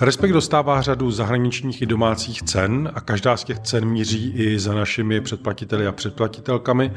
[0.00, 4.74] Respekt dostává řadu zahraničních i domácích cen a každá z těch cen míří i za
[4.74, 6.92] našimi předplatiteli a předplatitelkami,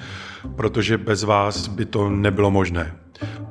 [0.56, 2.96] protože bez vás by to nebylo možné.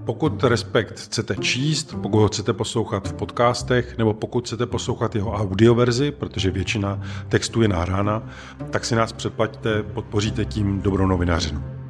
[0.05, 5.33] Pokud Respekt chcete číst, pokud ho chcete poslouchat v podcastech, nebo pokud chcete poslouchat jeho
[5.33, 8.23] audioverzi, protože většina textu je nahrána,
[8.71, 11.82] tak si nás předplaťte, podpoříte tím dobrou novinařinu.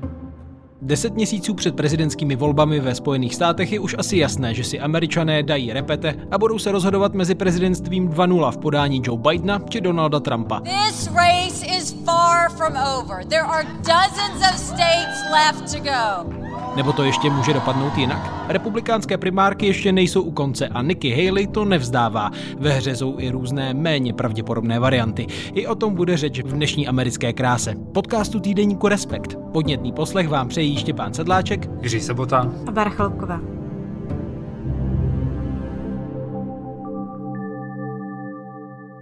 [0.85, 5.43] Deset měsíců před prezidentskými volbami ve Spojených státech je už asi jasné, že si američané
[5.43, 10.21] dají repete a budou se rozhodovat mezi prezidentstvím 2.0 v podání Joe Bidena či Donalda
[10.21, 10.61] Trumpa.
[10.61, 13.25] This race is far from over.
[13.25, 16.42] There are dozens of states left to go.
[16.77, 18.33] Nebo to ještě může dopadnout jinak?
[18.49, 22.31] Republikánské primárky ještě nejsou u konce a Nikki Haley to nevzdává.
[22.59, 25.27] Ve hře jsou i různé méně pravděpodobné varianty.
[25.55, 27.75] I o tom bude řeč v dnešní americké kráse.
[27.93, 29.39] Podcastu týdeníku Respekt.
[29.53, 33.62] Podnětný poslech vám přejí Štěpán Sedláček, Jiří Sobota a Barchalková.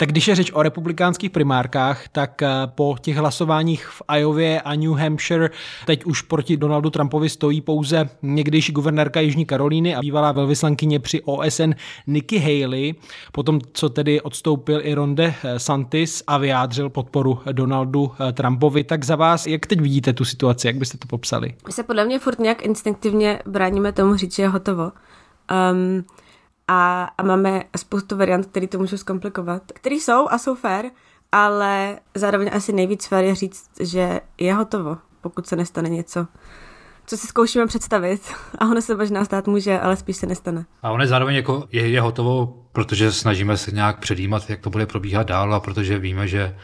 [0.00, 4.74] Tak když je řeč o republikánských primárkách, tak eh, po těch hlasováních v Iově a
[4.74, 5.50] New Hampshire
[5.86, 11.22] teď už proti Donaldu Trumpovi stojí pouze někdejší guvernérka Jižní Karolíny a bývalá velvyslankyně při
[11.22, 11.70] OSN
[12.06, 12.94] Nikki Haley,
[13.32, 19.16] potom co tedy odstoupil i Ronde Santis a vyjádřil podporu Donaldu eh, Trumpovi, tak za
[19.16, 21.54] vás, jak teď vidíte tu situaci, jak byste to popsali?
[21.66, 24.92] My se podle mě furt nějak instinktivně bráníme tomu říct, že je hotovo.
[25.72, 26.04] Um,
[26.72, 30.84] a, a máme spoustu variant, které to můžou zkomplikovat, které jsou a jsou fair,
[31.32, 36.26] ale zároveň asi nejvíc fair je říct, že je hotovo, pokud se nestane něco,
[37.06, 38.32] co si zkoušíme představit.
[38.58, 40.64] A ono se možná stát může, ale spíš se nestane.
[40.82, 44.70] A ono je zároveň jako je, je hotovo, protože snažíme se nějak předjímat, jak to
[44.70, 46.56] bude probíhat dál a protože víme, že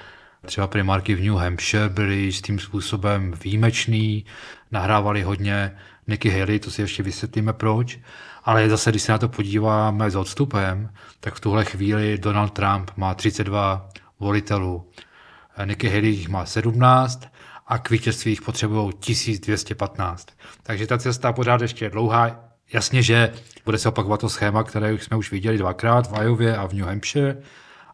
[0.46, 4.24] třeba primárky v New Hampshire byly s tím způsobem výjimečný,
[4.70, 5.76] nahrávali hodně
[6.08, 7.98] Nikki Haley, to si ještě vysvětlíme proč.
[8.46, 12.90] Ale zase, když se na to podíváme s odstupem, tak v tuhle chvíli Donald Trump
[12.96, 13.88] má 32
[14.20, 14.90] volitelů,
[15.64, 17.28] Nikki Haley jich má 17
[17.66, 20.28] a k vítězství jich potřebují 1215.
[20.62, 22.40] Takže ta cesta pořád ještě je dlouhá.
[22.72, 23.32] Jasně, že
[23.64, 26.86] bude se opakovat to schéma, které jsme už viděli dvakrát v Iově a v New
[26.86, 27.36] Hampshire,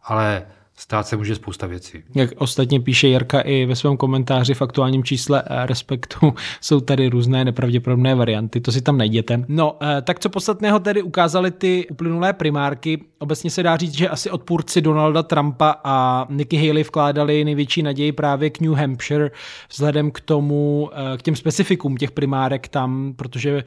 [0.02, 0.46] ale
[0.82, 2.02] stát se může spousta věcí.
[2.14, 7.08] Jak ostatně píše Jarka i ve svém komentáři v aktuálním čísle eh, Respektu, jsou tady
[7.08, 9.44] různé nepravděpodobné varianty, to si tam najděte.
[9.48, 13.00] No, eh, tak co podstatného tedy ukázali ty uplynulé primárky?
[13.18, 18.12] Obecně se dá říct, že asi odpůrci Donalda Trumpa a Nikki Haley vkládali největší naději
[18.12, 19.30] právě k New Hampshire
[19.70, 23.64] vzhledem k tomu, eh, k těm specifikům těch primárek tam, protože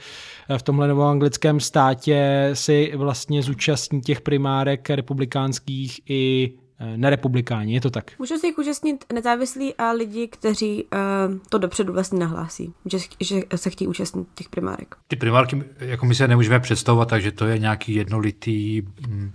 [0.57, 6.51] v tomhle novoanglickém státě si vlastně zúčastní těch primárek republikánských i
[6.95, 8.19] nerepublikáni, je to tak?
[8.19, 13.41] Můžu se jich účastnit nezávislí a lidi, kteří uh, to dopředu vlastně nahlásí, že, že
[13.55, 14.95] se chtějí účastnit těch primárek.
[15.07, 19.33] Ty primárky, jako my se nemůžeme představovat, takže to je nějaký jednolitý mm,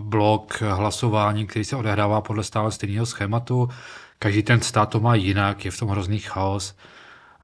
[0.00, 3.68] blok hlasování, který se odehrává podle stále stejného schématu.
[4.18, 6.76] Každý ten stát to má jinak, je v tom hrozný chaos.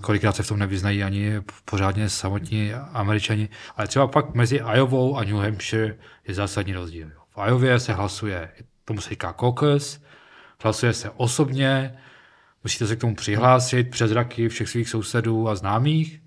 [0.02, 1.32] Kolikrát se v tom nevyznají ani
[1.64, 3.48] pořádně samotní američani.
[3.76, 5.96] Ale třeba pak mezi Iovou a New Hampshire
[6.28, 7.10] je zásadní rozdíl.
[7.36, 8.50] V Iově se hlasuje
[8.88, 10.02] tomu se říká caucus,
[10.62, 11.98] hlasuje se osobně,
[12.64, 16.20] musíte se k tomu přihlásit přes raky všech svých sousedů a známých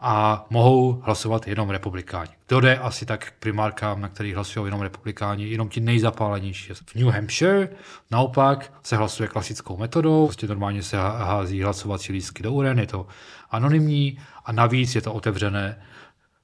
[0.00, 2.30] a mohou hlasovat jenom republikáni.
[2.46, 6.72] Kdo jde asi tak k primárkám, na kterých hlasují jenom republikáni, jenom ti nejzapálenější.
[6.74, 7.68] V New Hampshire
[8.10, 13.06] naopak se hlasuje klasickou metodou, prostě normálně se hází hlasovací lístky do uren, je to
[13.50, 15.78] anonymní a navíc je to otevřené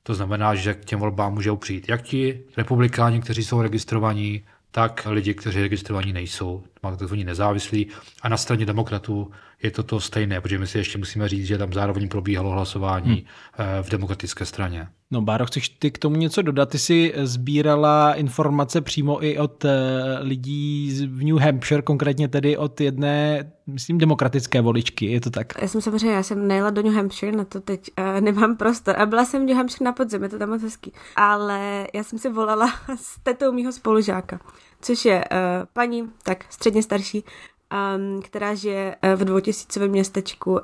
[0.07, 5.07] to znamená, že k těm volbám můžou přijít jak ti republikáni, kteří jsou registrovaní, tak
[5.11, 7.87] lidi, kteří registrovaní nejsou, takzvaní nezávislí.
[8.23, 9.31] A na straně demokratů
[9.65, 13.27] je to to stejné, protože my si ještě musíme říct, že tam zároveň probíhalo hlasování
[13.57, 13.83] hmm.
[13.83, 14.89] v demokratické straně.
[15.11, 16.69] No Báro, chceš ty k tomu něco dodat?
[16.69, 19.71] Ty jsi sbírala informace přímo i od eh,
[20.21, 25.47] lidí v New Hampshire, konkrétně tedy od jedné, myslím, demokratické voličky, je to tak?
[25.63, 29.01] Já jsem samozřejmě, já jsem nejela do New Hampshire, na to teď uh, nemám prostor.
[29.01, 30.93] A byla jsem v New Hampshire na podzim, je to tam moc hezký.
[31.17, 34.41] Ale já jsem si volala s tetou mýho spolužáka
[34.85, 37.25] což je uh, paní, tak středně starší,
[37.75, 40.59] um, která žije uh, v dvoutisícovém městečku uh,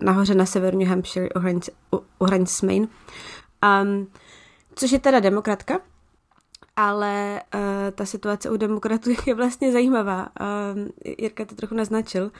[0.00, 2.88] nahoře na severu New Hampshire u hranice, u, u hranice s Maine.
[3.82, 4.06] Um,
[4.74, 5.80] což je teda demokratka,
[6.76, 7.60] ale uh,
[7.94, 10.28] ta situace u demokratů je vlastně zajímavá.
[10.40, 12.24] Uh, Jirka to trochu naznačil.
[12.24, 12.30] Uh,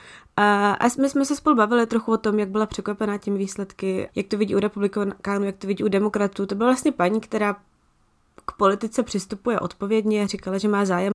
[0.79, 4.27] a my jsme se spolu bavili trochu o tom, jak byla překvapená těmi výsledky, jak
[4.27, 6.45] to vidí u republikánů, jak to vidí u demokratů.
[6.45, 7.53] To byla vlastně paní, která
[8.45, 11.11] k politice přistupuje odpovědně, říkala, že má zájem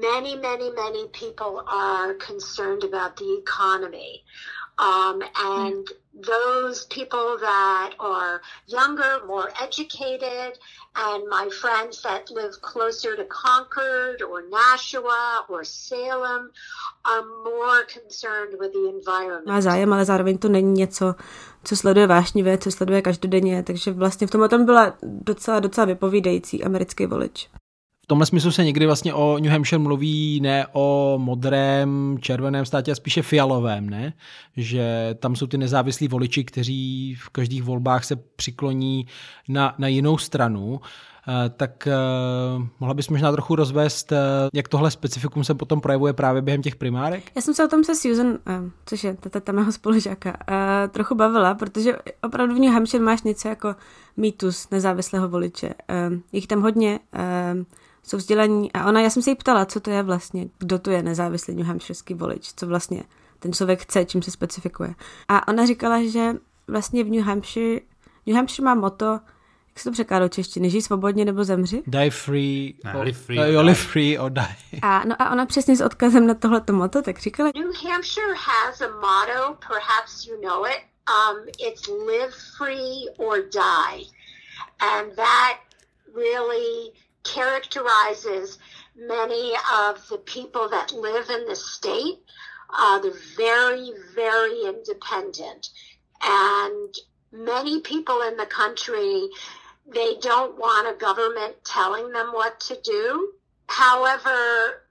[0.00, 4.22] many, many, many people are concerned about the economy.
[4.78, 10.58] Um, and those people that are younger, more educated,
[10.94, 16.50] and my friends that live closer to Concord or Nashua or Salem
[17.06, 19.46] are more concerned with the environment.
[19.46, 21.14] Má zájem, ale zároveň to není něco,
[21.64, 26.64] co sleduje vášnivě, co sleduje každodenně, takže vlastně v tomhle tom byla docela, docela vypovídající
[26.64, 27.48] americký volič.
[28.06, 32.92] V tomhle smyslu se někdy vlastně o New Hampshire mluví ne o modrém, červeném státě,
[32.92, 34.12] a spíše fialovém, ne?
[34.56, 39.06] Že tam jsou ty nezávislí voliči, kteří v každých volbách se přikloní
[39.48, 40.80] na, na jinou stranu.
[41.28, 41.88] Eh, tak
[42.58, 44.18] uh, mohla bys možná trochu rozvést, uh,
[44.54, 47.22] jak tohle specifikum se potom projevuje právě během těch primárek?
[47.36, 48.38] Já jsem se o tom se Susan,
[48.86, 50.36] což je tata mého spolužáka,
[50.88, 53.74] trochu bavila, protože opravdu v New Hampshire máš něco jako
[54.16, 55.74] mýtus nezávislého voliče.
[56.32, 56.98] Jich tam hodně,
[58.06, 60.90] jsou vzdělaní a ona, já jsem se jí ptala, co to je vlastně, kdo to
[60.90, 63.02] je nezávislý New Hampshireský volič, co vlastně
[63.38, 64.94] ten člověk chce, čím se specifikuje.
[65.28, 66.32] A ona říkala, že
[66.68, 67.80] vlastně v New Hampshire,
[68.26, 69.04] New Hampshire má moto,
[69.68, 71.82] jak se to překládá do češtiny, žij svobodně nebo zemři?
[71.86, 73.60] Die free, Ne, or, live free uh, or die.
[73.62, 74.56] live free or die.
[74.82, 78.80] A, no a ona přesně s odkazem na tohleto moto tak říkala, New Hampshire has
[78.80, 80.78] a motto, perhaps you know it.
[81.08, 84.04] Um, it's live free or die.
[84.80, 85.56] And that
[86.16, 86.92] really
[87.34, 88.58] characterizes
[88.96, 89.52] many
[89.86, 92.18] of the people that live in the state.
[92.70, 95.70] Uh, they're very, very independent.
[96.22, 96.94] And
[97.32, 99.28] many people in the country,
[99.86, 103.32] they don't want a government telling them what to do.
[103.68, 104.82] However,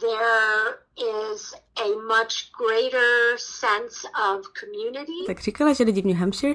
[0.00, 5.26] there is a much greater sense of community.
[5.26, 6.54] tak říkala, že lidi v New Hampshire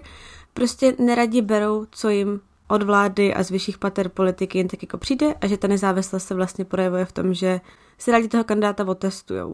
[0.54, 4.98] prostě neradi berou, co jim od vlády a z vyšších pater politiky jen tak jako
[4.98, 7.62] přijde a že ta nezávislost se vlastně projevuje v tom, že
[7.98, 9.54] si rádi toho kandidáta otestujou.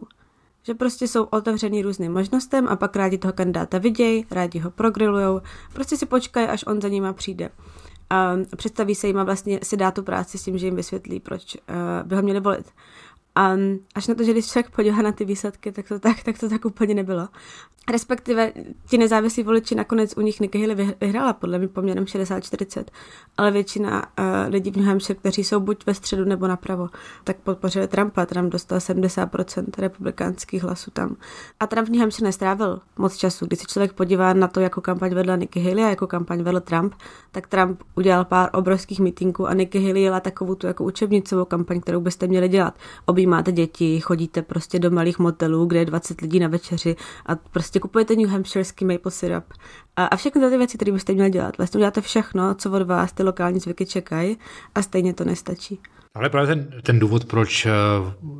[0.62, 5.40] Že prostě jsou otevřený různým možnostem a pak rádi toho kandidáta vidějí, rádi ho progrilujou,
[5.72, 7.50] prostě si počkají, až on za nima přijde.
[8.10, 11.20] A představí se jim a vlastně si dá tu práci s tím, že jim vysvětlí,
[11.20, 12.66] proč uh, by ho měli volit.
[13.34, 13.56] A
[13.94, 16.48] až na to, že když člověk podívá na ty výsledky, tak to tak, tak to
[16.48, 17.28] tak úplně nebylo.
[17.90, 18.52] Respektive
[18.88, 22.84] ti nezávislí voliči nakonec u nich Nikki Haley vyhrála podle mě poměrem 60-40,
[23.36, 26.88] ale většina uh, lidí v New Hampshire, kteří jsou buď ve středu nebo napravo,
[27.24, 28.26] tak podpořili Trumpa.
[28.26, 31.16] Trump dostal 70% republikánských hlasů tam.
[31.60, 33.46] A Trump v New Hampshire nestrávil moc času.
[33.46, 36.60] Když se člověk podívá na to, jakou kampaň vedla Nikki Haley a jakou kampaň vedl
[36.60, 36.94] Trump,
[37.32, 41.80] tak Trump udělal pár obrovských mítinků a Nikki Haley jela takovou tu jako učebnicovou kampaň,
[41.80, 42.74] kterou byste měli dělat.
[43.06, 46.96] Objímáte děti, chodíte prostě do malých motelů, kde je 20 lidí na večeři
[47.26, 49.44] a prostě kupujete New Hampshireský maple syrup.
[49.96, 51.58] A, a všechny ty věci, které byste měli dělat.
[51.58, 54.38] Vlastně uděláte všechno, co od vás ty lokální zvyky čekají
[54.74, 55.80] a stejně to nestačí.
[56.16, 57.70] Ale právě ten, ten důvod, proč eh,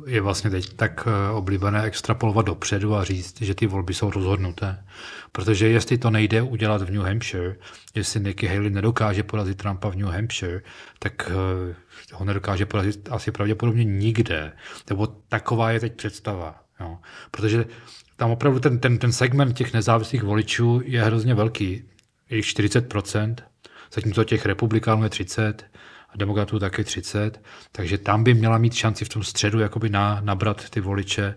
[0.05, 4.83] je vlastně teď tak eh, oblíbené extrapolovat dopředu a říct, že ty volby jsou rozhodnuté.
[5.31, 7.55] Protože jestli to nejde udělat v New Hampshire,
[7.95, 10.61] jestli Nikki Haley nedokáže porazit Trumpa v New Hampshire,
[10.99, 11.75] tak eh,
[12.13, 14.51] ho nedokáže porazit asi pravděpodobně nikde.
[14.89, 16.55] Nebo taková je teď představa.
[16.79, 16.97] Jo.
[17.31, 17.65] Protože
[18.17, 21.83] tam opravdu ten, ten, ten segment těch nezávislých voličů je hrozně velký.
[22.29, 23.35] Je jich 40%,
[23.93, 25.65] zatímco těch republikánů je 30,
[26.09, 27.41] a demokratů taky 30,
[27.71, 31.35] takže tam by měla mít šanci v tom středu jakoby na, nabrat ty voliče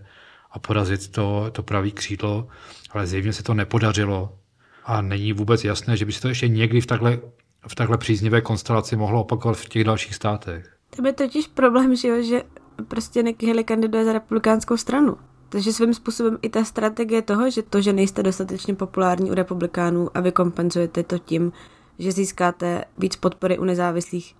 [0.51, 2.47] a porazit to, to pravý křídlo,
[2.91, 4.37] ale zjevně se to nepodařilo
[4.85, 7.19] a není vůbec jasné, že by se to ještě někdy v takhle,
[7.67, 10.77] v takhle příznivé konstelaci mohlo opakovat v těch dalších státech.
[10.95, 12.43] To je totiž problém, že, jo, že
[12.87, 15.17] prostě Nikki Haley kandiduje za republikánskou stranu.
[15.51, 20.09] Takže svým způsobem i ta strategie toho, že to, že nejste dostatečně populární u republikánů
[20.13, 21.51] a vy kompenzujete to tím,
[21.99, 24.35] že získáte víc podpory u nezávislých,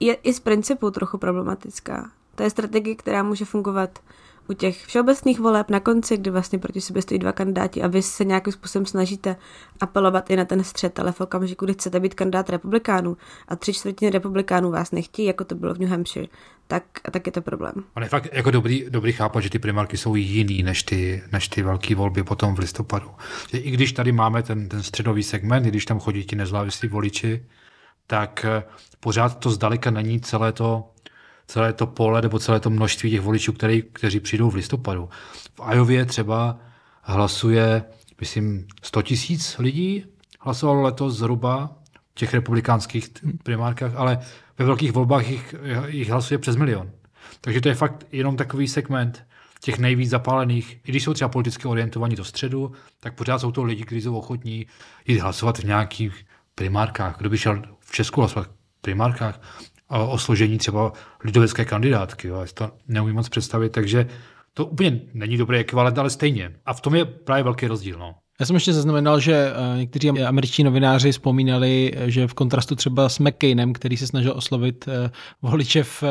[0.00, 2.10] je i z principu trochu problematická.
[2.34, 3.98] To je strategie, která může fungovat
[4.48, 8.02] u těch všeobecných voleb na konci, kdy vlastně proti sobě stojí dva kandidáti a vy
[8.02, 9.36] se nějakým způsobem snažíte
[9.80, 13.16] apelovat i na ten střed, ale v okamžiku, kdy chcete být kandidát republikánů
[13.48, 16.28] a tři čtvrtiny republikánů vás nechtějí, jako to bylo v New Hampshire,
[16.66, 17.72] tak, tak je to problém.
[17.96, 21.48] On je fakt jako dobrý, dobrý chápat, že ty primárky jsou jiný než ty, než
[21.48, 23.10] ty velké volby potom v listopadu.
[23.50, 26.88] Že I když tady máme ten, ten středový segment, i když tam chodí ti nezávislí
[26.88, 27.44] voliči,
[28.06, 28.62] tak eh,
[29.00, 30.90] pořád to zdaleka není celé to,
[31.48, 35.08] celé to pole nebo celé to množství těch voličů, který, kteří přijdou v listopadu.
[35.54, 36.58] V Ajově třeba
[37.02, 37.84] hlasuje,
[38.20, 40.04] myslím, 100 tisíc lidí
[40.40, 41.70] hlasovalo letos zhruba
[42.12, 43.08] v těch republikánských
[43.42, 44.18] primárkách, ale
[44.58, 45.54] ve velkých volbách jich,
[45.86, 46.90] jich hlasuje přes milion.
[47.40, 49.24] Takže to je fakt jenom takový segment
[49.60, 53.62] těch nejvíc zapálených, i když jsou třeba politicky orientovaní do středu, tak pořád jsou to
[53.62, 54.66] lidi, kteří jsou ochotní
[55.06, 57.18] jít hlasovat v nějakých primárkách.
[57.18, 59.40] Kdo by šel v Česku hlasovat v primárkách
[59.88, 60.92] o, složení třeba
[61.24, 64.08] lidovecké kandidátky, jo, já si to neumím moc představit, takže
[64.54, 66.56] to úplně není dobrý ekvivalent, ale stejně.
[66.66, 67.98] A v tom je právě velký rozdíl.
[67.98, 68.14] No.
[68.40, 73.18] Já jsem ještě zaznamenal, že eh, někteří američtí novináři vzpomínali, že v kontrastu třeba s
[73.18, 75.10] McCainem, který se snažil oslovit eh,
[75.42, 76.08] voliče v, eh,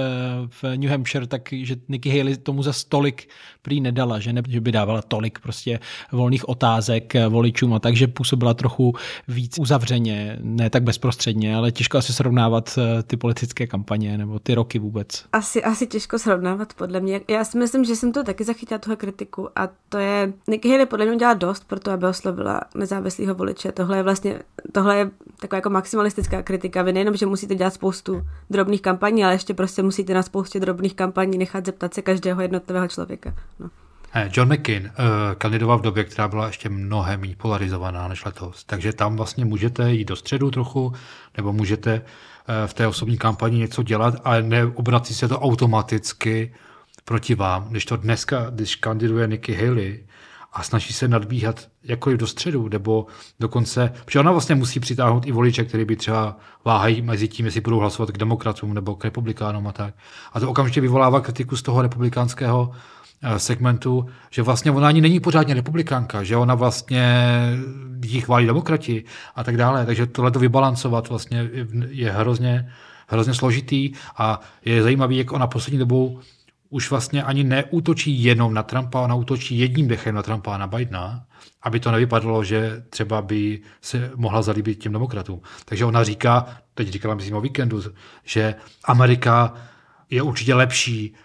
[0.50, 3.30] v New Hampshire, tak že Nikki Haley tomu za stolik
[3.62, 5.80] prý nedala, že, ne, že by dávala tolik prostě
[6.12, 8.94] volných otázek voličům a takže působila trochu
[9.28, 14.80] víc uzavřeně, ne tak bezprostředně, ale těžko asi srovnávat ty politické kampaně nebo ty roky
[14.80, 15.26] vůbec.
[15.34, 17.22] Asi, asi těžko srovnávat podle mě.
[17.28, 20.86] Já si myslím, že jsem to taky zachytila tuhle kritiku a to je, Nikki Haley
[20.86, 23.72] podle mě udělala dost pro to, aby oslovila nezávislého voliče.
[23.72, 24.40] Tohle je vlastně,
[24.72, 25.10] tohle je
[25.40, 26.82] taková jako maximalistická kritika.
[26.82, 30.96] Vy nejenom, že musíte dělat spoustu drobných kampaní, ale ještě prostě musíte na spoustě drobných
[30.96, 33.34] kampaní nechat zeptat se každého jednotlivého člověka.
[33.60, 33.70] No.
[34.32, 34.92] John McCain uh,
[35.38, 38.64] kandidoval v době, která byla ještě mnohem méně polarizovaná než letos.
[38.64, 40.94] Takže tam vlastně můžete jít do středu trochu,
[41.38, 46.54] nebo můžete uh, v té osobní kampani něco dělat, ale neobrací se to automaticky
[47.06, 47.68] proti vám.
[47.70, 50.07] Když to dneska, když kandiduje Nikki Haley,
[50.54, 53.06] a snaží se nadbíhat jakkoliv do středu, nebo
[53.40, 57.62] dokonce, protože ona vlastně musí přitáhnout i voliče, který by třeba váhají mezi tím, jestli
[57.62, 59.94] budou hlasovat k demokratům nebo k republikánům a tak.
[60.34, 62.72] A to okamžitě vyvolává kritiku z toho republikánského
[63.22, 67.28] eh, segmentu, že vlastně ona ani není pořádně republikánka, že ona vlastně
[68.06, 69.04] jí chválí demokrati
[69.36, 69.86] a tak dále.
[69.86, 71.50] Takže tohle to vybalancovat vlastně
[71.90, 72.72] je hrozně,
[73.08, 76.20] hrozně složitý a je zajímavý, jak ona poslední dobou
[76.70, 80.68] už vlastně ani neútočí jenom na Trumpa, ona útočí jedním dechem na Trumpa a na
[80.68, 81.26] Bidena,
[81.62, 85.42] aby to nevypadalo, že třeba by se mohla zalíbit těm demokratům.
[85.66, 87.82] Takže ona říká, teď říkala myslím o víkendu,
[88.24, 89.54] že Amerika
[90.10, 91.16] je určitě lepší,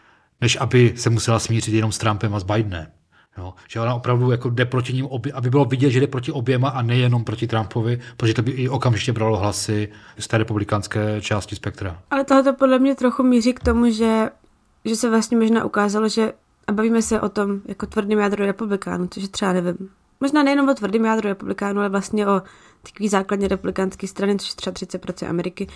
[0.41, 2.87] než aby se musela smířit jenom s Trumpem a s Bidenem.
[3.39, 6.33] Jo, že ona opravdu jako jde proti ním, obě, aby bylo vidět, že jde proti
[6.33, 11.21] oběma a nejenom proti Trumpovi, protože to by i okamžitě bralo hlasy z té republikánské
[11.21, 12.03] části spektra.
[12.11, 14.29] Ale tohle podle mě trochu míří k tomu, že
[14.85, 16.33] že se vlastně možná ukázalo, že
[16.67, 19.91] a bavíme se o tom jako tvrdým jádru republikánů, což třeba nevím.
[20.21, 22.43] Možná nejenom o tvrdým jádru republikánů, ale vlastně o
[22.83, 25.67] takový základně republikánské strany, což je třeba 30% Ameriky,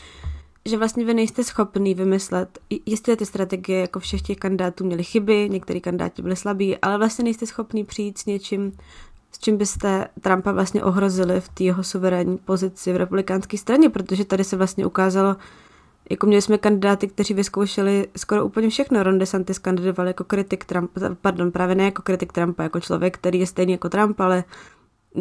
[0.65, 5.49] že vlastně vy nejste schopný vymyslet, jestli ty strategie jako všech těch kandidátů měly chyby,
[5.51, 8.73] některý kandidáti byli slabí, ale vlastně nejste schopný přijít s něčím,
[9.33, 14.25] s čím byste Trumpa vlastně ohrozili v té jeho suverénní pozici v republikánské straně, protože
[14.25, 15.37] tady se vlastně ukázalo,
[16.11, 19.03] jako měli jsme kandidáty, kteří vyzkoušeli skoro úplně všechno.
[19.03, 23.41] Ron DeSantis kandidoval jako kritik Trumpa, pardon, právě ne jako kritik Trumpa, jako člověk, který
[23.41, 24.45] je stejný jako Trump, ale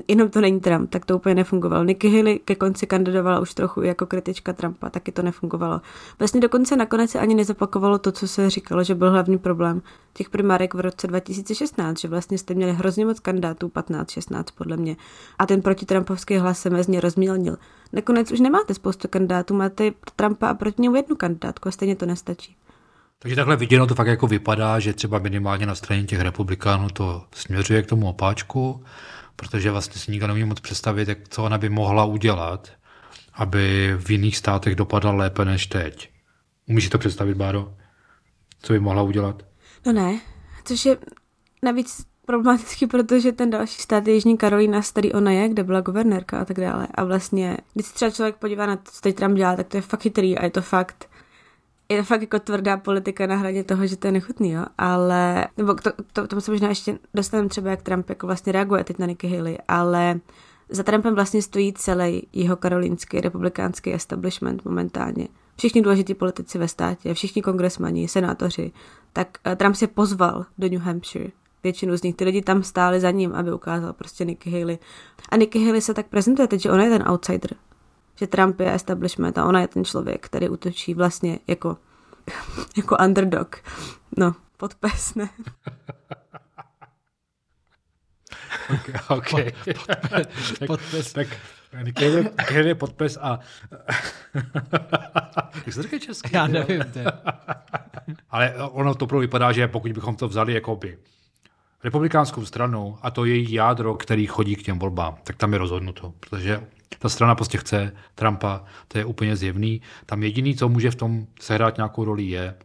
[0.07, 1.83] jenom to není Trump, tak to úplně nefungovalo.
[1.83, 5.81] Nikki Haley ke konci kandidovala už trochu jako kritička Trumpa, taky to nefungovalo.
[6.19, 9.81] Vlastně dokonce nakonec se ani nezapakovalo to, co se říkalo, že byl hlavní problém
[10.13, 14.95] těch primárek v roce 2016, že vlastně jste měli hrozně moc kandidátů, 15-16 podle mě,
[15.39, 17.57] a ten protitrampovský hlas se mezi ně rozmělnil.
[17.93, 22.05] Nakonec už nemáte spoustu kandidátů, máte Trumpa a proti němu jednu kandidátku a stejně to
[22.05, 22.55] nestačí.
[23.19, 27.23] Takže takhle viděno to fakt jako vypadá, že třeba minimálně na straně těch republikánů to
[27.35, 28.83] směřuje k tomu opáčku
[29.35, 32.71] protože vlastně si nikdo nemůže moc představit, jak, co ona by mohla udělat,
[33.33, 36.09] aby v jiných státech dopadla lépe než teď.
[36.69, 37.73] Umíš si to představit, Báro?
[38.61, 39.43] Co by mohla udělat?
[39.85, 40.19] No ne,
[40.63, 40.97] což je
[41.63, 46.39] navíc problematický, protože ten další stát je Jižní Karolína, který ona je, kde byla guvernérka
[46.39, 46.87] a tak dále.
[46.95, 49.77] A vlastně, když se třeba člověk podívá na to, co teď Trump dělá, tak to
[49.77, 51.09] je fakt chytrý a je to fakt
[51.89, 55.47] je to fakt jako tvrdá politika na hraně toho, že to je nechutný, jo, ale,
[55.57, 58.99] nebo to, to, tomu se možná ještě dostaneme třeba, jak Trump jako vlastně reaguje teď
[58.99, 60.19] na Nikki Haley, ale
[60.69, 65.27] za Trumpem vlastně stojí celý jeho karolínský republikánský establishment momentálně.
[65.57, 68.71] Všichni důležití politici ve státě, všichni kongresmani, senátoři,
[69.13, 71.31] tak eh, Trump se pozval do New Hampshire.
[71.63, 74.77] Většinu z nich, ty lidi tam stáli za ním, aby ukázal prostě Nikki Haley.
[75.29, 77.55] A Nikki Haley se tak prezentuje teď, že ona je ten outsider
[78.15, 81.77] že Trump je establishment a ona je ten člověk, který útočí vlastně jako,
[82.77, 83.55] jako underdog.
[84.17, 85.29] No, podpes, ne?
[89.09, 89.51] okay, okay.
[89.73, 91.13] podpes, podpes.
[91.13, 91.27] Tak,
[92.35, 93.39] tak je podpes a...
[95.65, 96.29] Jak se česky?
[96.33, 96.81] Já nevím.
[98.29, 100.97] Ale ono to pro vypadá, že pokud bychom to vzali jako by
[101.83, 106.13] republikánskou stranu a to její jádro, který chodí k těm volbám, tak tam je rozhodnuto,
[106.19, 106.61] protože
[106.99, 109.81] ta strana prostě chce Trumpa, to je úplně zjevný.
[110.05, 112.55] Tam jediný, co může v tom sehrát nějakou roli, je,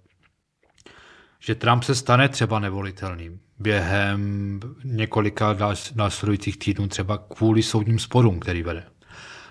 [1.39, 5.57] že Trump se stane třeba nevolitelným během několika
[5.95, 8.85] následujících týdnů, třeba kvůli soudním sporům, který vede.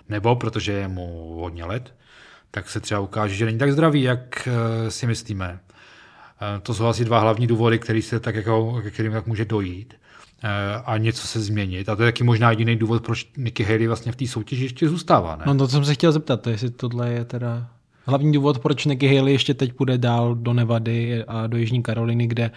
[0.09, 1.95] Nebo protože je mu hodně let,
[2.51, 5.59] tak se třeba ukáže, že není tak zdravý, jak eh, si myslíme.
[5.59, 9.93] Eh, to jsou asi dva hlavní důvody, který se tak jako, kterým tak může dojít.
[10.43, 11.89] Eh, a něco se změnit.
[11.89, 14.89] A to je taky možná jediný důvod, proč Nikki Haley vlastně v té soutěži ještě
[14.89, 15.35] zůstává.
[15.35, 15.43] Ne?
[15.47, 17.67] No to jsem se chtěl zeptat, jestli tohle je teda
[18.05, 22.27] hlavní důvod, proč Nikki Haley ještě teď půjde dál do Nevady a do Jižní Karoliny,
[22.27, 22.51] kde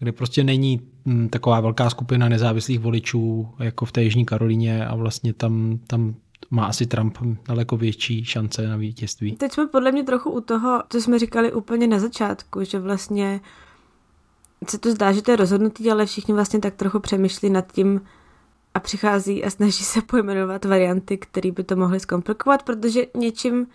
[0.00, 4.94] kde prostě není hm, taková velká skupina nezávislých voličů jako v té Jižní Karolíně a
[4.94, 6.14] vlastně tam, tam
[6.50, 9.36] má asi Trump daleko větší šance na vítězství.
[9.36, 13.40] Teď jsme podle mě trochu u toho, co jsme říkali úplně na začátku, že vlastně
[14.68, 18.00] se to zdá, že to je rozhodnutý, ale všichni vlastně tak trochu přemýšlí nad tím
[18.74, 23.66] a přichází a snaží se pojmenovat varianty, které by to mohly zkomplikovat, protože něčím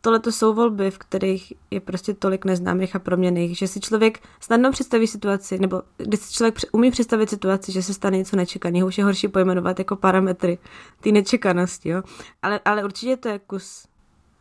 [0.00, 4.20] tohle to jsou volby, v kterých je prostě tolik neznámých a proměných, že si člověk
[4.40, 8.86] snadno představí situaci, nebo když si člověk umí představit situaci, že se stane něco nečekaného,
[8.86, 10.58] už je horší pojmenovat jako parametry
[11.00, 12.02] té nečekanosti, jo.
[12.42, 13.86] Ale, ale určitě to je kus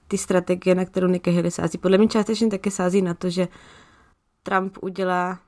[0.08, 1.78] ty strategie, na kterou Nikki sází.
[1.78, 3.48] Podle mě částečně taky sází na to, že
[4.44, 5.40] Trump udělá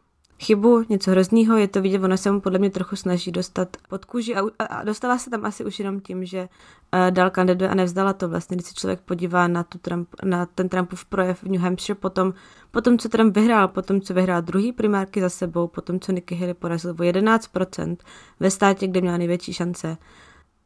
[0.41, 4.05] chybu, něco hroznýho, je to vidět, ona se mu podle mě trochu snaží dostat pod
[4.05, 7.75] kůži a, a, dostala se tam asi už jenom tím, že uh, dal kandiduje a
[7.75, 11.47] nevzdala to vlastně, když se člověk podívá na, tu Trump, na ten Trumpův projev v
[11.47, 12.33] New Hampshire, potom,
[12.71, 16.53] potom, co Trump vyhrál, potom, co vyhrál druhý primárky za sebou, potom, co Nikki Haley
[16.53, 17.97] porazil o 11%
[18.39, 19.97] ve státě, kde měla největší šance,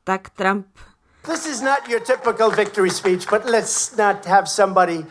[0.03, 0.65] tak Trump
[1.27, 5.05] This is not your typical victory speech, but let's not have somebody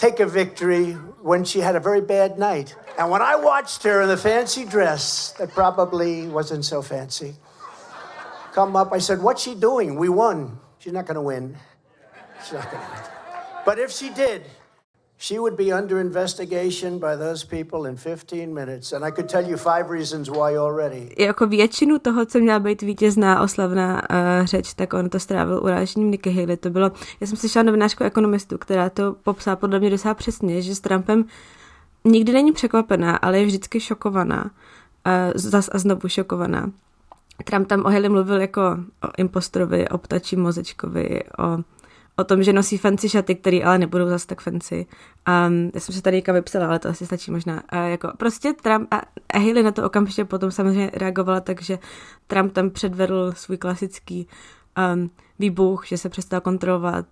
[0.00, 2.74] take a victory when she had a very bad night.
[2.98, 7.34] And when I watched her in the fancy dress that probably wasn't so fancy
[8.52, 9.96] come up, I said, What's she doing?
[9.96, 10.58] We won.
[10.78, 11.56] She's not going to win.
[12.42, 13.02] She's not going to win.
[13.64, 14.44] But if she did,
[15.20, 18.92] she would be under investigation by those people in 15 minutes.
[18.92, 21.14] And I could tell you five reasons why already.
[21.18, 26.10] Jako většinu toho, co měla být vítězná oslavná uh, řeč, tak on to strávil urážením
[26.10, 26.56] Nikki Haley.
[26.56, 30.74] To bylo, já jsem slyšela novinářku ekonomistu, která to popsala podle mě docela přesně, že
[30.74, 31.24] s Trumpem
[32.04, 34.44] nikdy není překvapená, ale je vždycky šokovaná.
[34.44, 36.70] Uh, zas a znovu šokovaná.
[37.44, 38.62] Trump tam o Haley mluvil jako
[39.02, 41.58] o impostorovi, o ptačím mozečkovi, o
[42.16, 44.86] o tom, že nosí fancy šaty, které ale nebudou zase tak fancy.
[45.28, 47.54] Um, já jsem se tady někam vypsala, ale to asi stačí možná.
[47.54, 49.00] Uh, jako prostě Trump a,
[49.34, 51.78] a Haley na to okamžitě potom samozřejmě reagovala, takže
[52.26, 54.26] Trump tam předvedl svůj klasický
[54.94, 57.06] um, výbuch, že se přestal kontrolovat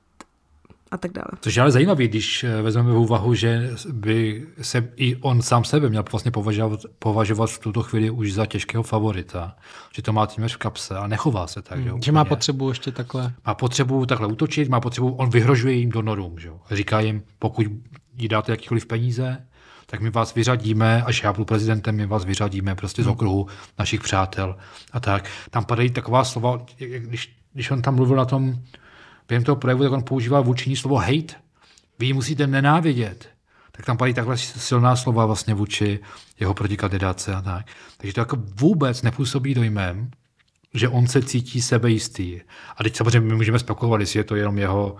[0.90, 1.28] a tak dále.
[1.40, 5.64] Což je ale zajímavé, když eh, vezmeme v úvahu, že by se i on sám
[5.64, 9.56] sebe měl vlastně považovat, považovat v tuto chvíli už za těžkého favorita,
[9.94, 11.78] že to má téměř v kapse a nechová se tak.
[11.78, 13.32] Hmm, že má potřebu ještě takhle.
[13.46, 16.38] Má potřebu takhle útočit, má potřebu, on vyhrožuje jim donorům.
[16.38, 16.50] Že?
[16.70, 17.66] Říká jim, pokud
[18.16, 19.46] jí dáte jakýkoliv peníze,
[19.86, 23.12] tak my vás vyřadíme, až já budu prezidentem, my vás vyřadíme prostě z hmm.
[23.12, 23.46] okruhu
[23.78, 24.56] našich přátel
[24.92, 25.30] a tak.
[25.50, 26.66] Tam padají taková slova,
[26.98, 28.54] když, když on tam mluvil na tom,
[29.28, 31.34] během toho projevu, tak on používal vůči slovo hate.
[31.98, 33.28] Vy ji musíte nenávidět.
[33.72, 36.00] Tak tam padí takhle silná slova vlastně vůči
[36.40, 37.66] jeho protikandidáce a tak.
[37.96, 40.10] Takže to jako vůbec nepůsobí dojmem,
[40.74, 42.40] že on se cítí sebejistý.
[42.76, 44.96] A teď samozřejmě my můžeme spekulovat, jestli je to jenom jeho,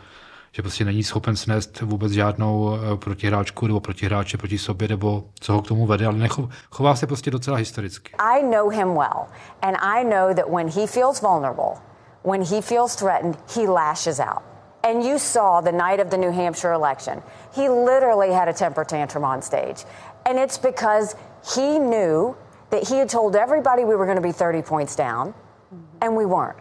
[0.52, 5.52] že prostě není schopen snést vůbec žádnou eh, protihráčku nebo protihráče proti sobě, nebo co
[5.52, 8.12] ho k tomu vede, ale nechov, chová se prostě docela historicky.
[8.18, 9.26] I know him well
[9.62, 11.87] and I know that when he feels vulnerable,
[12.22, 14.42] when he feels threatened, he lashes out.
[14.84, 17.22] And you saw the night of the New Hampshire election,
[17.54, 19.84] he literally had a temper tantrum on stage.
[20.24, 21.14] And it's because
[21.54, 22.36] he knew
[22.70, 25.34] that he had told everybody we were going to be 30 points down,
[26.00, 26.58] and we weren't.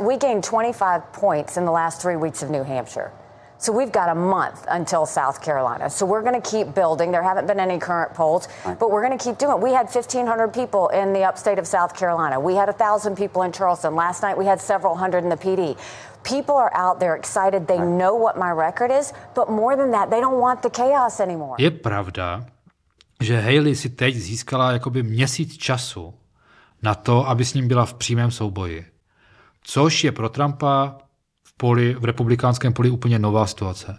[0.00, 3.12] We gained 25 points in the last three weeks of New Hampshire.
[3.58, 5.88] So we've got a month until South Carolina.
[5.88, 7.10] So we're going to keep building.
[7.10, 8.78] There haven't been any current polls, right.
[8.78, 9.62] but we're going to keep doing it.
[9.62, 12.38] We had 1,500 people in the upstate of South Carolina.
[12.38, 13.94] We had 1,000 people in Charleston.
[13.94, 15.76] Last night we had several hundred in the PD.
[16.22, 17.66] People are out there excited.
[17.66, 17.88] They right.
[17.88, 21.56] know what my record is, but more than that, they don't want the chaos anymore.
[21.58, 22.44] Je pravda,
[23.20, 26.14] že Haley si teď získala jakoby měsíc času
[26.82, 28.86] na to, aby s ním byla v přímém souboji.
[29.62, 30.98] Což je pro Trumpa
[31.56, 33.98] poli, v republikánském poli úplně nová situace.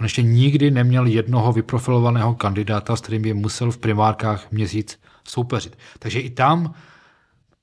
[0.00, 5.78] On ještě nikdy neměl jednoho vyprofilovaného kandidáta, s kterým by musel v primárkách měsíc soupeřit.
[5.98, 6.74] Takže i tam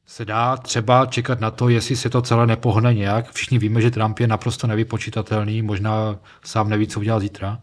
[0.06, 3.32] se dá třeba čekat na to, jestli se to celé nepohne nějak.
[3.32, 7.62] Všichni víme, že Trump je naprosto nevypočitatelný, možná sám neví, co udělá zítra.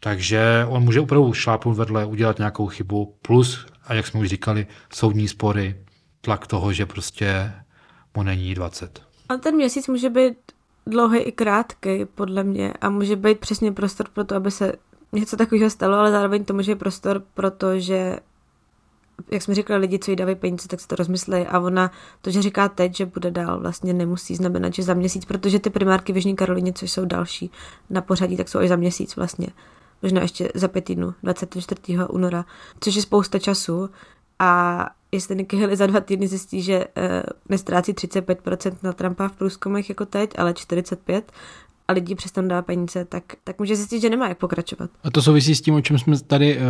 [0.00, 4.66] Takže on může opravdu šlápnout vedle, udělat nějakou chybu, plus, a jak jsme už říkali,
[4.92, 5.76] soudní spory,
[6.20, 7.52] tlak toho, že prostě
[8.16, 9.02] mu není 20.
[9.28, 10.36] A ten měsíc může být
[10.90, 14.72] dlouhý i krátký, podle mě, a může být přesně prostor pro to, aby se
[15.12, 18.18] něco takového stalo, ale zároveň to může být prostor pro to, že
[19.30, 21.90] jak jsme říkali, lidi, co jí dávají peníze, tak si to rozmyslejí a ona
[22.22, 25.70] to, že říká teď, že bude dál, vlastně nemusí znamenat, že za měsíc, protože ty
[25.70, 27.50] primárky v Jižní Karolině, což jsou další
[27.90, 29.48] na pořadí, tak jsou až za měsíc vlastně.
[30.02, 31.80] Možná ještě za pět týdnů, 24.
[32.08, 32.44] února,
[32.80, 33.90] což je spousta času
[34.38, 37.04] a jestli Nikki Haley za dva týdny zjistí, že uh,
[37.48, 41.22] nestrácí 35% na Trumpa v průzkumech jako teď, ale 45%,
[41.90, 44.90] a lidi přestanou dávat peníze, tak, tak může zjistit, že nemá jak pokračovat.
[45.04, 46.60] A to souvisí s tím, o čem jsme tady eh,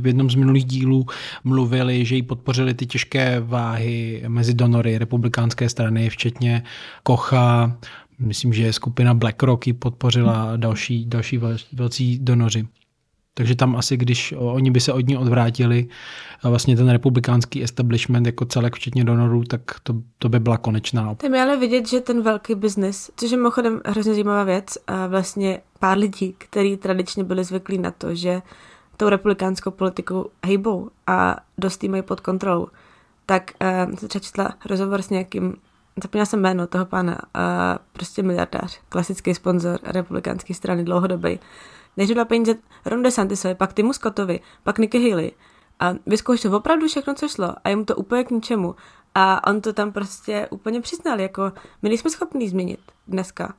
[0.00, 1.06] v jednom z minulých dílů
[1.44, 6.62] mluvili, že jí podpořili ty těžké váhy mezi donory republikánské strany, včetně
[7.02, 7.76] Kocha,
[8.18, 11.40] myslím, že skupina BlackRock ji podpořila a další, další
[11.72, 12.66] velcí donoři.
[13.34, 15.88] Takže tam asi, když oni by se od ní odvrátili,
[16.42, 21.14] vlastně ten republikánský establishment jako celek, včetně donorů, tak to, to by byla konečná.
[21.14, 25.06] Tam je ale vidět, že ten velký biznis, což je mimochodem hrozně zajímavá věc, a
[25.06, 28.42] vlastně pár lidí, kteří tradičně byli zvyklí na to, že
[28.96, 32.68] tou republikánskou politikou hejbou a dost mají pod kontrolou,
[33.26, 33.50] tak
[33.88, 35.56] uh, jsem četla rozhovor s nějakým
[36.02, 37.40] zapomněla jsem jméno toho pána, uh,
[37.92, 41.38] prostě miliardář, klasický sponzor republikánské strany, dlouhodobý,
[41.96, 42.54] než dala peníze
[42.84, 45.32] Ron DeSantisovi, pak Timu Scottovi, pak Nikki Haley.
[45.80, 48.74] A vyzkoušel opravdu všechno, co šlo a jemu to úplně k ničemu.
[49.14, 51.52] A on to tam prostě úplně přiznal, jako
[51.82, 53.54] my nejsme schopni změnit dneska.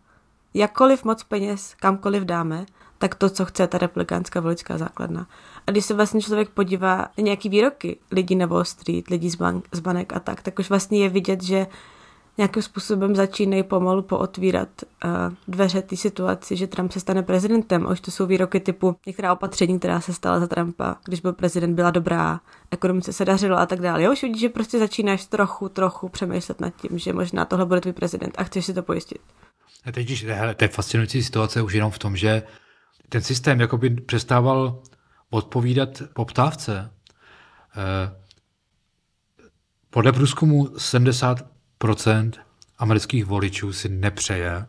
[0.53, 2.65] Jakkoliv moc peněz kamkoliv dáme,
[2.97, 5.27] tak to, co chce ta republikánská voličská základna.
[5.67, 9.35] A když se vlastně člověk podívá na nějaký výroky lidí na Wall Street, lidí z,
[9.35, 11.67] bank, z banek a tak, tak už vlastně je vidět, že
[12.37, 14.69] nějakým způsobem začínají pomalu pootvírat
[15.05, 15.11] uh,
[15.47, 17.87] dveře té situaci, že Trump se stane prezidentem.
[17.91, 21.75] Už to jsou výroky typu některá opatření, která se stala za Trumpa, když byl prezident,
[21.75, 22.39] byla dobrá,
[22.71, 24.03] ekonomice se dařilo a tak dále.
[24.03, 27.81] Jo, už vidíš, že prostě začínáš trochu, trochu přemýšlet nad tím, že možná tohle bude
[27.81, 29.21] tvůj prezident a chceš si to pojistit.
[29.85, 32.43] A teď, když, hele, to je fascinující situace už jenom v tom, že
[33.09, 34.81] ten systém jakoby přestával
[35.29, 36.91] odpovídat poptávce.
[37.77, 38.21] Eh,
[39.89, 41.54] podle průzkumu 70
[42.77, 44.65] amerických voličů si nepřeje,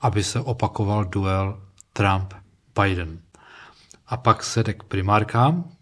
[0.00, 3.18] aby se opakoval duel Trump-Biden.
[4.06, 5.72] A pak se jde k primárkám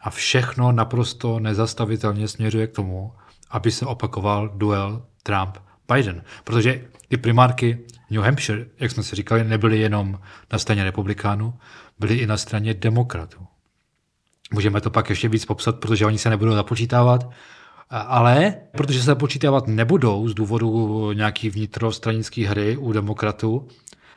[0.00, 3.12] a všechno naprosto nezastavitelně směřuje k tomu,
[3.50, 6.22] aby se opakoval duel Trump-Biden.
[6.44, 7.78] Protože ty primárky
[8.10, 10.20] New Hampshire, jak jsme si říkali, nebyly jenom
[10.52, 11.58] na straně republikánů,
[11.98, 13.46] byly i na straně demokratů.
[14.52, 17.30] Můžeme to pak ještě víc popsat, protože oni se nebudou započítávat,
[17.90, 23.68] ale protože se počítávat nebudou z důvodu nějaký vnitrostranické hry u demokratů,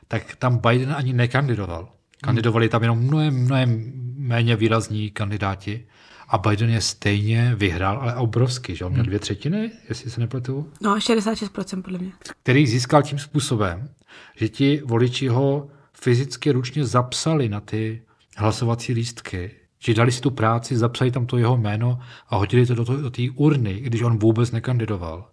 [0.08, 1.90] tak tam Biden ani nekandidoval.
[2.22, 5.86] Kandidovali tam jenom mnohem, mnohem méně výrazní kandidáti
[6.28, 9.08] a Biden je stejně vyhrál, ale obrovský, že on měl hmm.
[9.08, 10.72] dvě třetiny, jestli se nepletu.
[10.82, 12.12] No, 66% podle mě.
[12.44, 13.90] Který získal tím způsobem,
[14.36, 18.02] že ti voliči ho fyzicky ručně zapsali na ty
[18.38, 19.52] hlasovací lístky
[19.86, 23.10] že dali si tu práci, zapsali tam to jeho jméno a hodili to do, do
[23.10, 25.30] té urny, když on vůbec nekandidoval.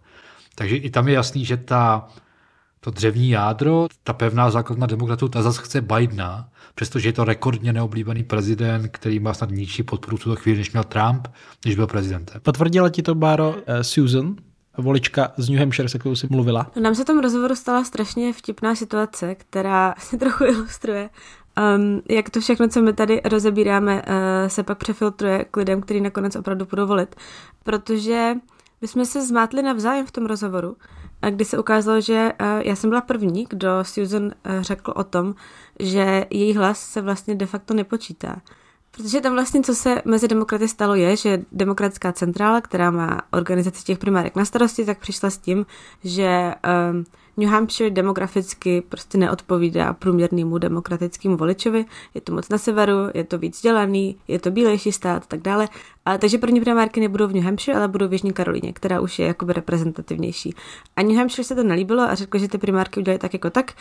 [0.55, 2.09] Takže i tam je jasný, že ta,
[2.81, 7.73] to dřevní jádro, ta pevná základna demokratů, ta zase chce Bidena, přestože je to rekordně
[7.73, 11.29] neoblíbený prezident, který má snad nižší podporu v tuto chvíli, než měl Trump,
[11.62, 12.41] když byl prezidentem.
[12.41, 14.37] Potvrdila ti to, Báro, uh, Susan,
[14.79, 16.71] volička z New Hampshire, se kterou jsi mluvila?
[16.77, 21.11] No, nám se tom rozhovoru stala strašně vtipná situace, která si trochu ilustruje
[21.77, 26.01] Um, jak to všechno, co my tady rozebíráme, uh, se pak přefiltruje k lidem, kteří
[26.01, 27.17] nakonec opravdu budou volit.
[27.62, 28.35] Protože
[28.81, 30.77] my jsme se zmátli navzájem v tom rozhovoru,
[31.23, 35.35] a kdy se ukázalo, že uh, já jsem byla první, kdo Susan řekl o tom,
[35.81, 38.37] že její hlas se vlastně de facto nepočítá.
[38.97, 43.85] Protože tam vlastně, co se mezi demokraty stalo, je, že demokratická centrála, která má organizaci
[43.85, 45.67] těch primárek na starosti, tak přišla s tím,
[46.05, 46.55] že
[46.91, 47.05] um,
[47.37, 51.85] New Hampshire demograficky prostě neodpovídá průměrnému demokratickému voličovi.
[52.14, 55.40] Je to moc na severu, je to víc dělaný, je to bílejší stát a tak
[55.40, 55.68] dále.
[56.05, 59.19] A, takže první primárky nebudou v New Hampshire, ale budou v Jižní Karolíně, která už
[59.19, 60.55] je jakoby reprezentativnější.
[60.97, 63.73] A New Hampshire se to nelíbilo a řekl, že ty primárky udělají tak jako tak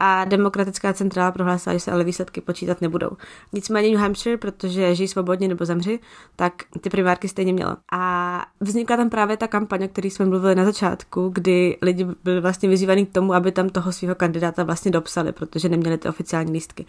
[0.00, 3.10] a demokratická centrála prohlásila, že se ale výsledky počítat nebudou.
[3.52, 5.98] Nicméně New Hampshire, protože žijí svobodně nebo zemři,
[6.36, 7.76] tak ty primárky stejně měla.
[7.92, 12.40] A vznikla tam právě ta kampaň, o které jsme mluvili na začátku, kdy lidi byli
[12.40, 16.52] vlastně vyzývaní k tomu, aby tam toho svého kandidáta vlastně dopsali, protože neměli ty oficiální
[16.52, 16.86] lístky.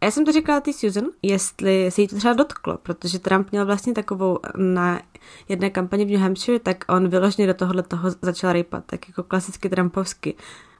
[0.00, 3.52] A já jsem to říkala ty Susan, jestli se jí to třeba dotklo, protože Trump
[3.52, 5.00] měl vlastně takovou na
[5.48, 9.22] jedné kampani v New Hampshire, tak on vyložně do tohohle toho začal rejpat, tak jako
[9.22, 10.34] klasicky Trumpovsky.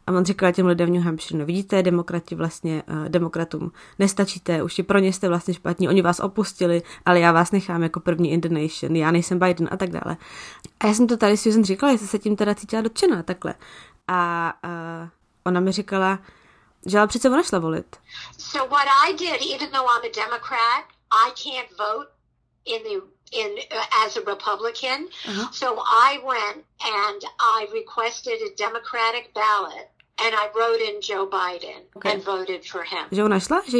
[0.06, 4.62] A on říkal těm lidem v New Hampshire, no vidíte, demokrati vlastně, uh, demokratům nestačíte,
[4.62, 8.00] už je pro ně jste vlastně špatní, oni vás opustili, ale já vás nechám jako
[8.00, 10.16] první in the nation, já nejsem Biden a tak dále.
[10.80, 13.54] A já jsem to tady Susan říkala, jestli se tím teda cítila dotčená takhle.
[14.08, 15.08] A uh,
[15.44, 16.18] ona mi říkala,
[16.86, 17.96] že ale přece ona šla volit.
[18.38, 20.84] So what I did, even though I'm a Democrat,
[21.26, 22.08] I can't vote
[22.64, 25.08] in the in uh, as a Republican.
[25.28, 25.48] Uh-huh.
[25.52, 25.66] So
[26.08, 32.12] I went and I requested a Democratic ballot and I wrote in Joe Biden okay.
[32.12, 33.04] and voted for him.
[33.10, 33.78] Že ona šla, že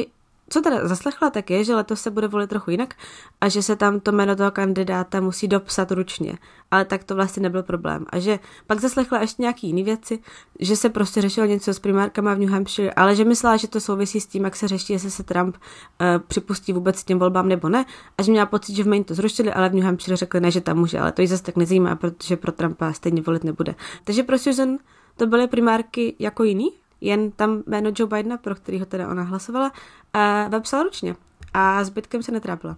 [0.55, 2.95] co teda zaslechla, tak je, že letos se bude volit trochu jinak
[3.41, 6.39] a že se tam to jméno toho kandidáta musí dopsat ručně.
[6.71, 8.07] Ale tak to vlastně nebyl problém.
[8.11, 10.19] A že pak zaslechla ještě nějaký jiný věci,
[10.61, 13.81] že se prostě řešilo něco s primárkama v New Hampshire, ale že myslela, že to
[13.81, 17.69] souvisí s tím, jak se řeší, jestli se Trump uh, připustí vůbec těm volbám nebo
[17.69, 17.85] ne.
[18.19, 20.51] A že měla pocit, že v Maine to zrušili, ale v New Hampshire řekli ne,
[20.51, 23.75] že tam může, ale to jí zase tak nezajímá, protože pro Trumpa stejně volit nebude.
[24.05, 24.79] Takže pro Susan
[25.17, 29.73] to byly primárky jako jiný, jen tam jméno Joe Bidena, pro kterého teda ona hlasovala,
[30.15, 31.15] uh, vepsala ručně
[31.55, 32.77] a zbytkem se netrápila.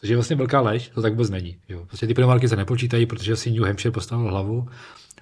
[0.00, 1.56] Což je vlastně velká lež, to tak vůbec není.
[1.68, 1.84] Jo.
[1.86, 4.68] Prostě ty primárky se nepočítají, protože si New Hampshire postavil hlavu,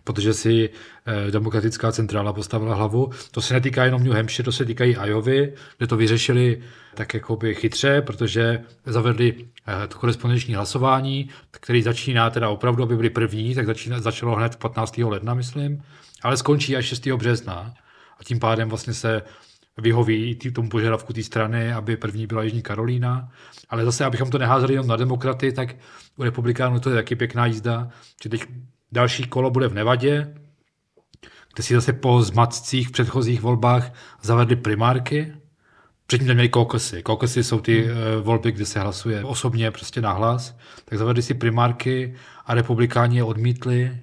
[0.04, 0.70] protože si
[1.06, 3.10] eh, demokratická centrála postavila hlavu.
[3.30, 6.62] To se netýká jenom New Hampshire, to se týká i Iovy, kde to vyřešili
[6.94, 9.34] tak jakoby chytře, protože zavedli
[9.68, 14.56] eh, to korespondenční hlasování, který začíná teda opravdu, aby byli první, tak začíná, začalo hned
[14.56, 14.98] 15.
[14.98, 15.82] ledna, myslím,
[16.22, 17.06] ale skončí až 6.
[17.06, 17.74] března
[18.20, 19.22] a tím pádem vlastně se
[19.78, 23.28] vyhoví i tomu požadavku té strany, aby první byla Jižní Karolína.
[23.70, 25.76] Ale zase, abychom to neházeli jenom na demokraty, tak
[26.16, 27.88] u republikánů to je taky pěkná jízda,
[28.22, 28.44] že teď
[28.92, 30.34] další kolo bude v Nevadě,
[31.54, 35.32] kde si zase po zmatcích v předchozích volbách zavedli primárky.
[36.06, 37.02] Předtím tam měli kokosy.
[37.02, 37.96] Kokosy jsou ty hmm.
[37.96, 40.56] uh, volby, kde se hlasuje osobně prostě na hlas.
[40.84, 42.14] Tak zavedli si primárky
[42.46, 43.98] a republikáni je odmítli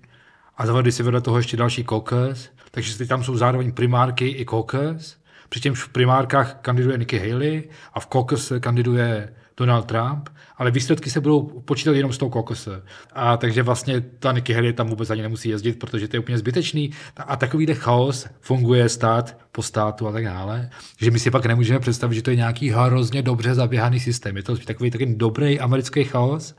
[0.58, 5.18] a zavedli si vedle toho ještě další kokos takže tam jsou zároveň primárky i caucus,
[5.50, 11.22] přičemž v primárkách kandiduje Nikki Haley a v caucus kandiduje Donald Trump, ale výsledky se
[11.22, 12.84] budou počítat jenom z toho kokose.
[13.14, 16.38] A takže vlastně ta Nikki Haley tam vůbec ani nemusí jezdit, protože to je úplně
[16.38, 16.92] zbytečný.
[17.18, 21.80] A takovýhle chaos funguje stát po státu a tak dále, že my si pak nemůžeme
[21.80, 24.38] představit, že to je nějaký hrozně dobře zaběhaný systém.
[24.38, 26.56] Je to takový takový dobrý americký chaos,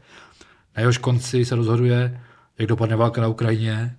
[0.77, 2.21] na jehož konci se rozhoduje,
[2.59, 3.97] jak dopadne válka na Ukrajině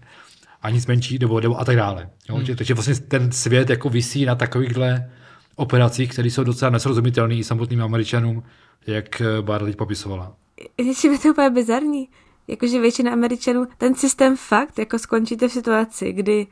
[0.61, 2.09] a nic menší, nebo, nebo a tak dále.
[2.29, 2.35] Jo?
[2.35, 2.55] Hmm.
[2.55, 5.11] Takže vlastně ten svět jako visí na takovýchhle
[5.55, 8.43] operacích, které jsou docela nesrozumitelné i samotným Američanům,
[8.87, 10.35] jak eh, Bára teď popisovala.
[10.77, 12.09] Ještě to úplně bizarní.
[12.47, 16.47] Jakože většina Američanů, ten systém fakt jako skončíte v situaci, kdy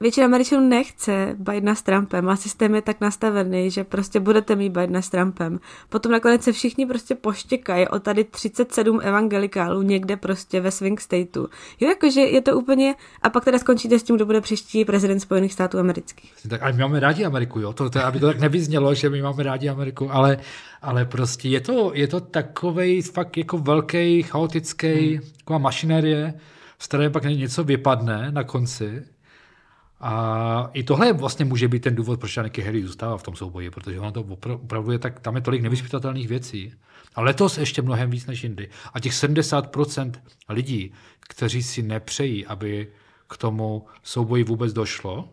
[0.00, 4.68] většina Američanů nechce Bidena s Trumpem a systém je tak nastavený, že prostě budete mít
[4.68, 5.60] Bidena s Trumpem.
[5.88, 11.46] Potom nakonec se všichni prostě poštěkají o tady 37 evangelikálů někde prostě ve swing stateu.
[11.80, 12.94] Jo, jakože je to úplně...
[13.22, 16.32] A pak teda skončíte s tím, kdo bude příští prezident Spojených států amerických.
[16.48, 17.72] Tak a my máme rádi Ameriku, jo?
[17.72, 20.38] To, to, aby to tak nevyznělo, že my máme rádi Ameriku, ale,
[20.82, 25.30] ale prostě je to, je to takovej fakt jako velký, chaotický, hmm.
[25.36, 26.34] taková mašinérie,
[26.78, 29.13] z které pak něco vypadne na konci
[30.00, 33.70] a i tohle vlastně může být ten důvod, proč Aniki Harry zůstává v tom souboji,
[33.70, 34.20] protože ono to
[34.54, 36.72] opravdu je tak, tam je tolik nevyspytatelných věcí.
[37.14, 38.68] A letos ještě mnohem víc než jindy.
[38.94, 40.12] A těch 70%
[40.48, 42.88] lidí, kteří si nepřejí, aby
[43.28, 45.28] k tomu souboji vůbec došlo,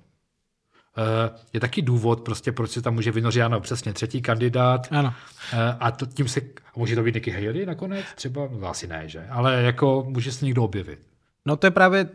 [0.97, 4.87] eh, je taky důvod, prostě, proč se tam může vynořit, ano, přesně třetí kandidát.
[4.91, 5.13] Ano.
[5.53, 6.41] Eh, a to, tím se,
[6.75, 8.49] může to být Nikki Haley nakonec třeba?
[8.59, 9.27] No, asi ne, že?
[9.29, 10.99] Ale jako může se někdo objevit.
[11.45, 12.09] No to je právě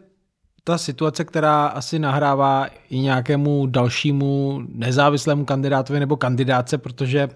[0.67, 7.29] ta situace, která asi nahrává i nějakému dalšímu nezávislému kandidátovi nebo kandidáce, protože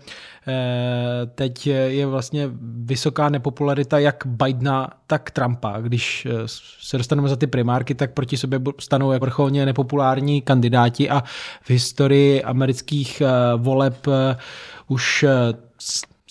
[0.48, 2.50] eh, teď je vlastně
[2.84, 5.80] vysoká nepopularita jak Bidena, tak Trumpa.
[5.80, 6.32] Když eh,
[6.80, 11.20] se dostaneme za ty primárky, tak proti sobě stanou jako vrcholně nepopulární kandidáti a
[11.62, 14.06] v historii amerických eh, voleb
[14.88, 15.24] už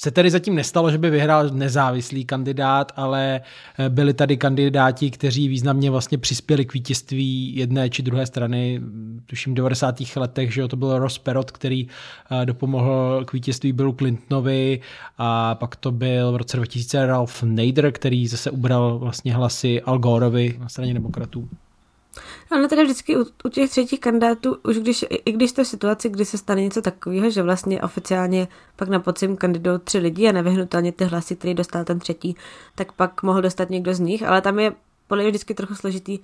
[0.02, 3.42] se tedy zatím nestalo, že by vyhrál nezávislý kandidát, ale
[3.80, 8.82] eh, byli tady kandidáti, kteří významně vlastně přispěli k vítězství jedné či druhé strany.
[9.26, 9.96] Tuším v 90.
[10.16, 11.88] letech, že to byl Ross Perot, který
[12.32, 14.80] eh, dopomohl k vítězství Billu Clintonovi
[15.18, 20.00] a pak to byl v roce 2000 Ralph Nader, který zase ubral vlastně hlasy Al
[20.00, 21.50] Goreovi na straně demokratů.
[22.52, 26.10] Ale teda vždycky u, u těch třetích kandidátů, už když, i když to v situaci,
[26.10, 30.32] kdy se stane něco takového, že vlastně oficiálně pak na podzim kandidují tři lidi a
[30.32, 32.36] nevyhnutelně ty hlasy, který dostal ten třetí,
[32.76, 34.74] tak pak mohl dostat někdo z nich, ale tam je
[35.08, 36.20] podle mě vždycky trochu složitý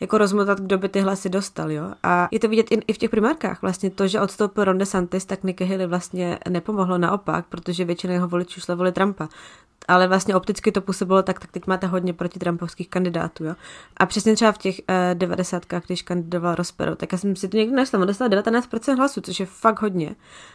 [0.00, 1.84] jako rozmotat, kdo by ty hlasy dostal, jo.
[2.02, 3.62] A je to vidět i, i v těch primárkách.
[3.62, 8.28] Vlastně to, že odstoupil Ron DeSantis, tak Nikki Haley vlastně nepomohlo naopak, protože většina jeho
[8.28, 9.28] voličů šla volit Trumpa
[9.88, 13.44] ale vlastně opticky to působilo tak, tak teď máte hodně proti Trumpovských kandidátů.
[13.44, 13.54] Jo?
[13.96, 15.62] A přesně třeba v těch uh, eh, 90.
[15.86, 19.40] když kandidoval Rospero, tak já jsem si to někdy našla, on dostal 19% hlasů, což
[19.40, 20.14] je fakt hodně,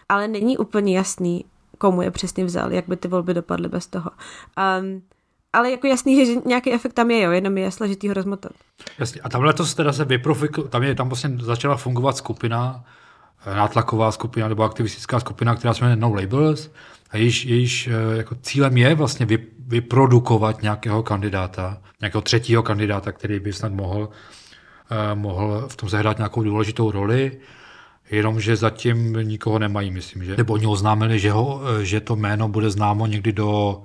[0.09, 1.45] ale není úplně jasný,
[1.77, 4.11] komu je přesně vzal, jak by ty volby dopadly bez toho.
[4.81, 5.01] Um,
[5.53, 8.51] ale jako jasný, že nějaký efekt tam je, jo, jenom je složitý ho rozmotat.
[8.99, 9.21] Jasně.
[9.21, 12.83] A tam letos teda se vyprofikl, tam, je, tam vlastně začala fungovat skupina,
[13.45, 16.69] eh, nátlaková skupina nebo aktivistická skupina, která se jmenuje No Labels,
[17.13, 23.11] a jejíž, jejíž eh, jako cílem je vlastně vy, vyprodukovat nějakého kandidáta, nějakého třetího kandidáta,
[23.11, 24.09] který by snad mohl,
[24.91, 27.31] uh, mohl v tom zahrát nějakou důležitou roli.
[28.11, 30.37] jenomže zatím nikoho nemají, myslím, že.
[30.37, 33.83] Nebo oni oznámili, že, ho, že to jméno bude známo někdy do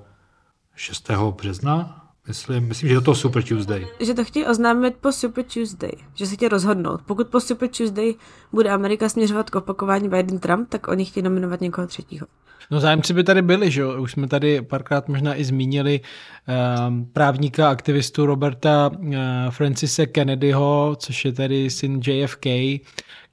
[0.74, 1.10] 6.
[1.36, 3.86] března, Myslím, myslím, že do toho Super Tuesday.
[4.00, 7.00] Že to chtějí oznámit po Super Tuesday, že se chtějí rozhodnout.
[7.06, 8.14] Pokud po Super Tuesday
[8.52, 12.26] bude Amerika směřovat k opakování Biden-Trump, tak oni chtějí nominovat někoho třetího.
[12.70, 14.02] No zájemci by tady byli, že jo?
[14.02, 16.00] Už jsme tady párkrát možná i zmínili
[16.88, 19.14] um, právníka, aktivistu Roberta uh,
[19.50, 22.46] Francise Kennedyho, což je tedy syn JFK,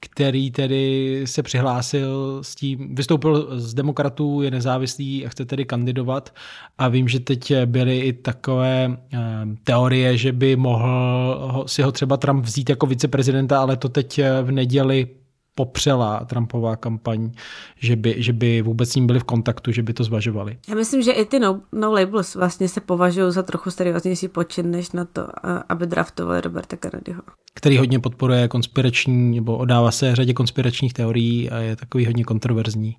[0.00, 6.34] který tedy se přihlásil s tím, vystoupil z demokratů, je nezávislý a chce tedy kandidovat
[6.78, 9.18] a vím, že teď byly i takové uh,
[9.64, 14.20] teorie, že by mohl ho, si ho třeba Trump vzít jako viceprezidenta, ale to teď
[14.42, 15.08] v neděli
[15.56, 17.30] popřela Trumpová kampaň,
[17.76, 20.58] že by, že by vůbec s ním byli v kontaktu, že by to zvažovali.
[20.68, 24.70] Já myslím, že i ty no, no labels vlastně se považují za trochu serióznější počin,
[24.70, 25.28] než na to,
[25.68, 27.22] aby draftovali Roberta Kennedyho.
[27.54, 32.96] Který hodně podporuje konspirační, nebo odává se řadě konspiračních teorií a je takový hodně kontroverzní.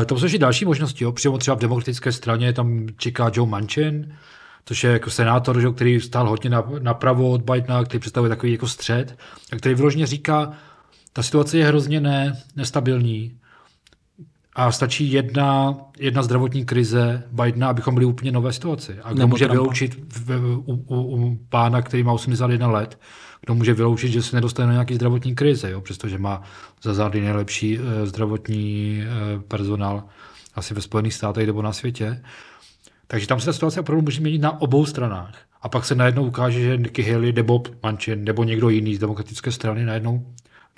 [0.00, 1.04] Eh, tam jsou ještě další možnosti.
[1.04, 1.12] Jo.
[1.12, 4.14] Přímo třeba v demokratické straně tam čeká Joe Manchin,
[4.64, 8.68] což je jako senátor, že, který stál hodně napravo od Bidena, který představuje takový jako
[8.68, 9.18] střed,
[9.52, 10.52] a který vyloženě říká,
[11.14, 13.38] ta situace je hrozně ne, nestabilní
[14.54, 18.96] a stačí jedna, jedna zdravotní krize Bidena, abychom byli úplně nové situaci.
[19.02, 19.62] A kdo může Trumpa.
[19.62, 22.98] vyloučit v, u, u, u pána, který má 81 let,
[23.40, 25.80] kdo může vyloučit, že se nedostane na nějaký zdravotní krize, jo?
[25.80, 26.42] přestože má
[26.82, 30.04] za zády nejlepší e, zdravotní e, personál
[30.54, 32.22] asi ve Spojených státech nebo na světě.
[33.06, 35.34] Takže tam se ta situace opravdu může měnit na obou stranách.
[35.62, 39.52] A pak se najednou ukáže, že Nikki Haley nebo Manchin nebo někdo jiný z demokratické
[39.52, 40.26] strany najednou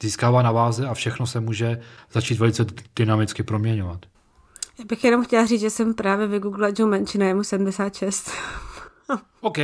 [0.03, 1.81] získává na váze a všechno se může
[2.13, 4.07] začít velice dynamicky proměňovat.
[4.79, 8.31] Já bych jenom chtěla říct, že jsem právě vygooglila Joe Manchina, je mu 76.
[9.41, 9.59] OK,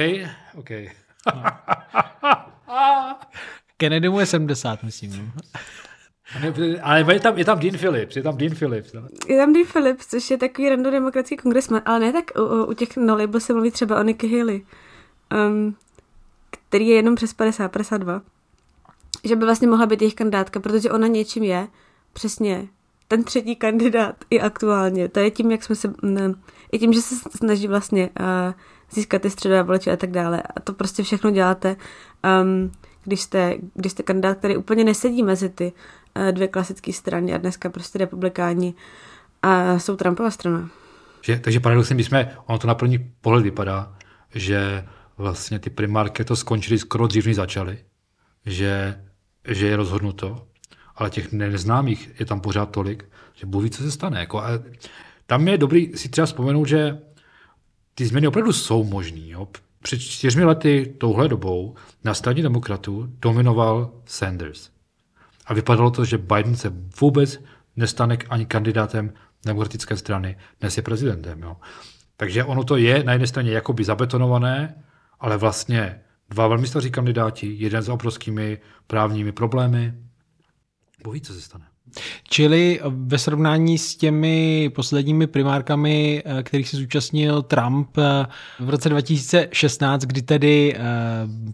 [0.54, 0.70] OK.
[3.76, 5.32] Kennedy mu je 70, myslím.
[6.82, 8.92] Ale je tam, je tam Dean Phillips, je tam Dean Phillips.
[8.92, 9.02] Ne?
[9.28, 12.72] Je tam Dean Phillips, což je takový random demokratický kongresman, ale ne tak u, u
[12.72, 14.64] těch no label se mluví třeba o Nikki Haley,
[15.48, 15.76] um,
[16.68, 18.22] který je jenom přes 50, 52
[19.24, 21.68] že by vlastně mohla být jejich kandidátka, protože ona něčím je
[22.12, 22.68] přesně
[23.08, 25.08] ten třetí kandidát i aktuálně.
[25.08, 26.34] To je tím, jak jsme se, ne,
[26.72, 28.26] i tím, že se snaží vlastně uh,
[28.90, 30.42] získat ty středové voliče a tak dále.
[30.56, 31.76] A to prostě všechno děláte,
[32.42, 32.72] um,
[33.04, 35.72] když, jste, když jste kandidát, který úplně nesedí mezi ty
[36.16, 38.74] uh, dvě klasické strany a dneska prostě republikáni
[39.42, 40.70] a jsou Trumpova strana.
[41.22, 43.96] Že, takže paradoxně bychom, ono to na první pohled vypadá,
[44.34, 47.78] že vlastně ty primárky to skončily skoro dřív, než začaly.
[48.46, 49.02] Že
[49.48, 50.46] že je rozhodnuto,
[50.96, 54.20] ale těch neznámých je tam pořád tolik, že Bůh ví, co se stane.
[54.20, 54.48] Jako, a
[55.26, 56.98] tam je dobrý si třeba vzpomenout, že
[57.94, 59.20] ty změny opravdu jsou možné.
[59.82, 61.74] Před čtyřmi lety touhle dobou
[62.04, 64.70] na straně demokratů dominoval Sanders.
[65.46, 67.40] A vypadalo to, že Biden se vůbec
[67.76, 69.12] nestane ani kandidátem
[69.46, 71.42] demokratické strany, dnes je prezidentem.
[71.42, 71.56] Jo.
[72.16, 74.74] Takže ono to je na jedné straně jakoby zabetonované,
[75.20, 76.00] ale vlastně
[76.32, 79.94] dva velmi staří kandidáti, jeden s obrovskými právními problémy.
[81.04, 81.71] Boví, co se stane.
[82.28, 88.26] Čili ve srovnání s těmi posledními primárkami, eh, kterých se zúčastnil Trump eh,
[88.60, 90.80] v roce 2016, kdy tedy eh,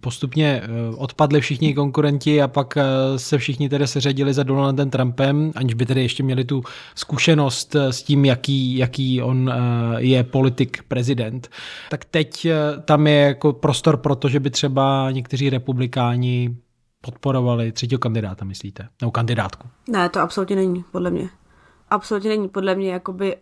[0.00, 0.62] postupně
[0.96, 2.74] odpadli všichni konkurenti a pak
[3.16, 6.62] se všichni tedy seřadili za Donaldem Trumpem, aniž by tedy ještě měli tu
[6.94, 9.52] zkušenost s tím, jaký, jaký on
[9.96, 11.48] je politik, prezident.
[11.90, 12.46] Tak teď
[12.84, 16.56] tam je jako prostor pro to, že by třeba někteří republikáni
[17.00, 18.88] podporovali třetího kandidáta, myslíte?
[19.00, 19.68] Nebo kandidátku?
[19.88, 21.30] Ne, to absolutně není, podle mě.
[21.90, 23.36] Absolutně není, podle mě, jakoby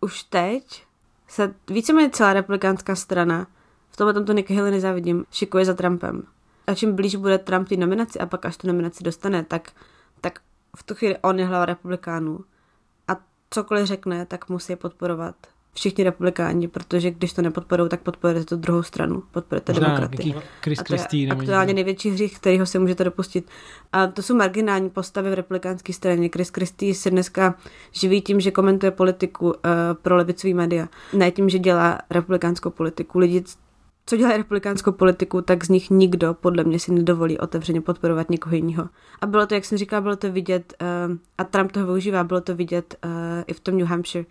[0.00, 0.84] už teď
[1.28, 3.46] se víceméně celá republikánská strana,
[3.90, 6.22] v tomhle tomto Nikki Haley nezávidím, šikuje za Trumpem.
[6.66, 9.72] A čím blíž bude Trump té nominaci a pak až tu nominaci dostane, tak,
[10.20, 10.40] tak
[10.76, 12.40] v tu chvíli on je hlava republikánů.
[13.08, 13.16] A
[13.50, 15.34] cokoliv řekne, tak musí podporovat
[15.74, 20.34] všichni republikáni, protože když to nepodporují, tak podporujete tu druhou stranu, podporujete Možná demokraty.
[20.64, 23.50] Chris a to je aktuálně největší hřích, kterýho se můžete dopustit.
[23.92, 26.28] A to jsou marginální postavy v republikánské straně.
[26.28, 27.54] Chris Christie se dneska
[27.92, 29.52] živí tím, že komentuje politiku uh,
[30.02, 30.88] pro levicový média.
[31.12, 33.18] Ne tím, že dělá republikánskou politiku.
[33.18, 33.44] Lidi,
[34.06, 38.56] co dělá republikánskou politiku, tak z nich nikdo podle mě si nedovolí otevřeně podporovat někoho
[38.56, 38.88] jiného.
[39.20, 40.74] A bylo to, jak jsem říkala, bylo to vidět,
[41.08, 43.10] uh, a Trump toho využívá, bylo to vidět uh,
[43.46, 44.24] i v tom New Hampshire,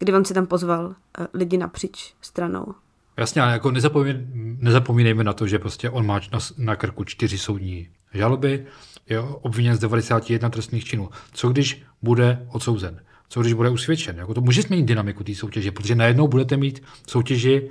[0.00, 2.74] kdy on si tam pozval eh, lidi napříč stranou.
[3.16, 4.26] Jasně, ale jako nezapomínej,
[4.58, 8.66] nezapomínejme na to, že prostě on má na, na krku čtyři soudní žaloby,
[9.08, 11.10] je obviněn z 91 trestných činů.
[11.32, 13.00] Co když bude odsouzen?
[13.28, 14.16] Co když bude usvědčen?
[14.16, 17.70] Jako to může změnit dynamiku té soutěže, protože najednou budete mít soutěži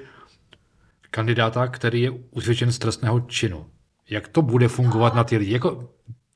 [1.12, 3.66] kandidáta, který je usvědčen z trestného činu.
[4.10, 5.54] Jak to bude fungovat na ty lidi?
[5.54, 5.90] Jako,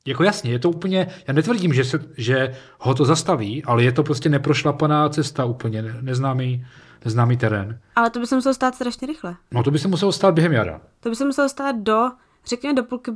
[0.06, 3.92] Jako jasně, je to úplně, já netvrdím, že, se, že ho to zastaví, ale je
[3.92, 6.66] to prostě neprošlapaná cesta úplně, neznámý,
[7.04, 7.80] neznámý terén.
[7.96, 9.36] Ale to by se muselo stát strašně rychle.
[9.52, 10.80] No to by se muselo stát během jara.
[11.00, 12.10] To by se muselo stát do,
[12.46, 13.12] řekněme, do půlky,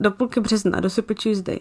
[0.00, 1.58] do půlky března, do Super Tuesday,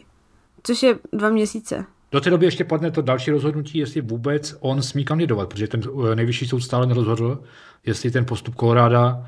[0.63, 1.85] což je dva měsíce.
[2.11, 5.81] Do té doby ještě padne to další rozhodnutí, jestli vůbec on smí kandidovat, protože ten
[6.11, 7.43] eh, nejvyšší soud stále nerozhodl,
[7.85, 9.25] jestli ten postup Colorado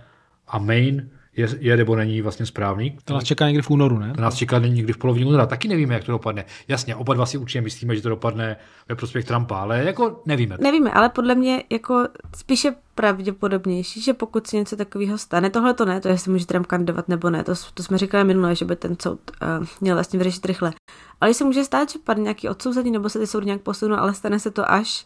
[0.47, 2.97] a Maine je, je nebo není vlastně správný.
[3.05, 4.13] To nás čeká někdy v únoru, ne?
[4.15, 5.45] To nás čeká někdy v polovině února.
[5.45, 6.45] Taky nevíme, jak to dopadne.
[6.67, 8.57] Jasně, oba dva si určitě myslíme, že to dopadne
[8.89, 10.57] ve prospěch Trumpa, ale jako nevíme.
[10.61, 15.85] Nevíme, ale podle mě jako spíše pravděpodobnější, že pokud se něco takového stane, tohle to
[15.85, 18.75] ne, to jestli může Trump kandidovat nebo ne, to, to jsme říkali minule, že by
[18.75, 19.19] ten soud
[19.59, 20.73] uh, měl vlastně vyřešit rychle.
[21.21, 24.13] Ale se může stát, že padne nějaký odsouzení nebo se ty soudy nějak posunou, ale
[24.13, 25.05] stane se to až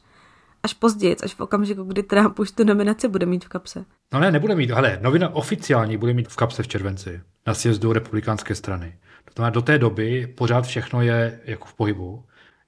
[0.67, 3.85] až později, až v okamžiku, kdy Trump už tu nominaci bude mít v kapse.
[4.13, 7.93] No ne, nebude mít, ale novina oficiální bude mít v kapse v červenci na sjezdu
[7.93, 8.95] republikánské strany.
[9.25, 12.23] To znamená, do té doby pořád všechno je jako v pohybu.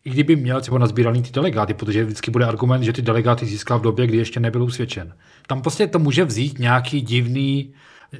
[0.06, 3.80] I kdyby měl třeba nazbíraný ty delegáty, protože vždycky bude argument, že ty delegáty získal
[3.80, 5.14] v době, kdy ještě nebyl usvědčen.
[5.48, 7.74] Tam prostě to může vzít nějaký divný,
[8.14, 8.20] eh,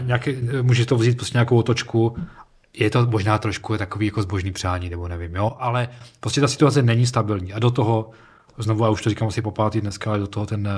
[0.00, 2.16] nějaký, může to vzít prostě nějakou otočku
[2.76, 5.88] je to možná trošku takový jako zbožný přání, nebo nevím, jo, ale
[6.20, 8.10] prostě ta situace není stabilní a do toho
[8.62, 10.68] znovu, a už to říkám asi po pátý dneska, ale do toho ten,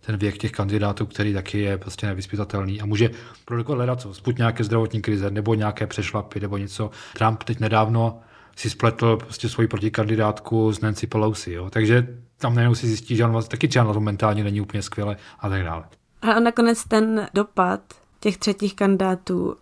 [0.00, 3.10] ten věk těch kandidátů, který taky je prostě nevyspytatelný a může
[3.44, 6.90] produkovat hledat co, sput nějaké zdravotní krize nebo nějaké přešlapy nebo něco.
[7.12, 8.20] Trump teď nedávno
[8.56, 11.70] si spletl prostě svoji protikandidátku s Nancy Pelosi, jo?
[11.70, 14.82] takže tam najednou si zjistí, že on vlastně taky třeba na to mentálně není úplně
[14.82, 15.84] skvěle a tak dále.
[16.22, 17.80] A nakonec ten dopad
[18.20, 19.56] těch třetích kandidátů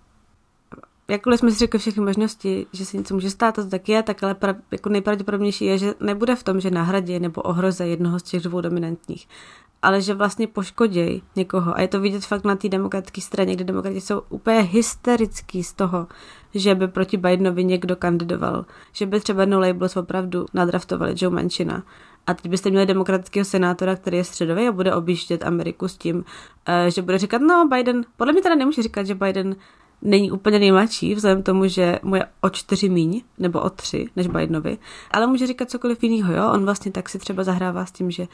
[1.09, 4.22] jakkoliv jsme si řekli všechny možnosti, že se něco může stát, to tak je, tak
[4.22, 8.22] ale pra, jako nejpravděpodobnější je, že nebude v tom, že nahradí nebo ohroze jednoho z
[8.22, 9.28] těch dvou dominantních,
[9.82, 11.76] ale že vlastně poškodějí někoho.
[11.76, 15.72] A je to vidět fakt na té demokratické straně, kde demokrati jsou úplně hysterický z
[15.72, 16.06] toho,
[16.54, 21.82] že by proti Bidenovi někdo kandidoval, že by třeba No Labels opravdu nadraftovali Joe Manchina.
[22.26, 26.24] A teď byste měli demokratického senátora, který je středový a bude objíždět Ameriku s tím,
[26.66, 29.56] eh, že bude říkat, no Biden, podle mě teda nemůže říkat, že Biden
[30.03, 34.26] není úplně nejmladší, vzhledem tomu, že mu je o čtyři míň, nebo o tři, než
[34.26, 34.78] Bidenovi,
[35.11, 36.51] ale může říkat cokoliv jiného, jo?
[36.53, 38.26] On vlastně tak si třeba zahrává s tím, že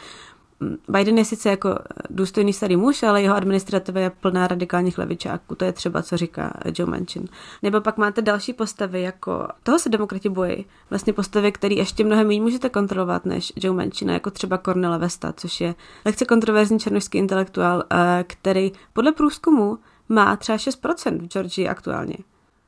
[0.60, 1.78] mm, Biden je sice jako
[2.10, 5.54] důstojný starý muž, ale jeho administrativa je plná radikálních levičáků.
[5.54, 7.24] To je třeba, co říká Joe Manchin.
[7.62, 10.66] Nebo pak máte další postavy, jako toho se demokrati bojí.
[10.90, 15.32] Vlastně postavy, které ještě mnohem méně můžete kontrolovat než Joe Manchin, jako třeba Cornela Vesta,
[15.36, 19.78] což je lehce kontroverzní černožský intelektuál, eh, který podle průzkumu
[20.08, 22.16] má třeba 6% v Georgii aktuálně.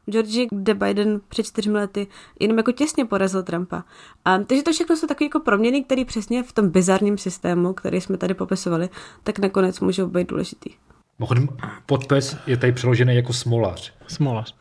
[0.06, 2.06] V Georgii, kde Biden před čtyřmi lety
[2.40, 3.84] jenom jako těsně porazil Trumpa.
[4.24, 8.00] A, takže to všechno jsou takové jako proměny, které přesně v tom bizarním systému, který
[8.00, 8.88] jsme tady popisovali,
[9.22, 10.70] tak nakonec můžou být důležitý.
[11.18, 11.48] Mimochodem,
[11.86, 13.92] podpis je tady přeložený jako smolař.
[14.06, 14.54] Smolař.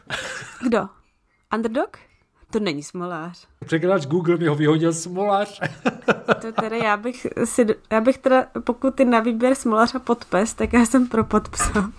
[0.63, 0.87] Kdo?
[1.55, 1.97] Underdog?
[2.51, 3.47] To není smolář.
[3.65, 5.61] Překladač Google mi ho vyhodil smolář.
[6.41, 10.53] to teda já bych si, já bych teda, pokud ty na výběr smolář a podpes,
[10.53, 11.91] tak já jsem pro podpsa.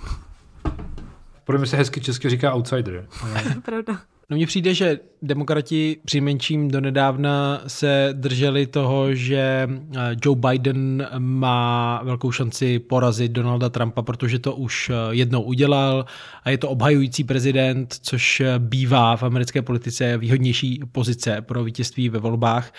[1.46, 3.08] Pro mě se hezky česky říká outsider.
[3.64, 4.00] Pravda.
[4.30, 12.00] No mně přijde, že demokrati menším donedávna se drželi toho, že eh, Joe Biden má
[12.04, 16.04] velkou šanci porazit Donalda Trumpa, protože to už eh, jednou udělal
[16.42, 22.08] a je to obhajující prezident, což eh, bývá v americké politice výhodnější pozice pro vítězství
[22.08, 22.72] ve volbách.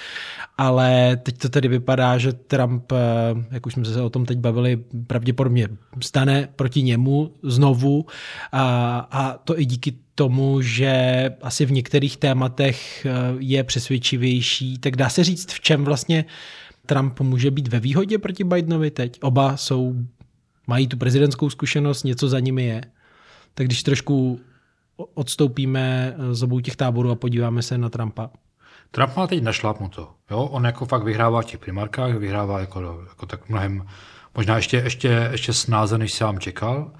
[0.58, 2.92] Ale teď to tedy vypadá, že Trump,
[3.52, 5.68] jak už jsme se o tom teď bavili, pravděpodobně
[6.02, 8.06] stane proti němu znovu
[8.52, 10.92] a, a to i díky tomu, že
[11.42, 16.26] asi v některých tématech eh, je přesvědčivější, tak dá se říct, v čem vlastně
[16.86, 19.20] Trump může být ve výhodě proti Bidenovi teď.
[19.22, 19.96] Oba jsou,
[20.68, 22.82] mají tu prezidentskou zkušenost, něco za nimi je.
[23.54, 24.40] Tak když trošku
[25.14, 28.30] odstoupíme eh, z obou těch táborů a podíváme se na Trumpa.
[28.92, 30.10] Trump má teď našlápnuto.
[30.32, 30.40] Jo?
[30.40, 33.86] On jako fakt vyhrává v těch primárkách, vyhrává jako, jako tak mnohem,
[34.36, 36.92] možná ještě, ještě, ještě snáze, než sám čekal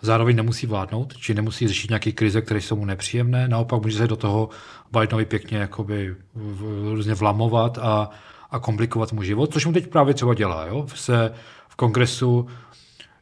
[0.00, 3.48] zároveň nemusí vládnout, či nemusí řešit nějaké krize, které jsou mu nepříjemné.
[3.48, 4.48] Naopak může se do toho
[4.92, 6.16] Bidenovi pěkně jakoby
[6.94, 8.10] různě vlamovat a,
[8.50, 10.66] a komplikovat mu život, což mu teď právě třeba dělá.
[10.66, 10.86] Jo?
[10.94, 11.32] Se
[11.68, 12.46] v kongresu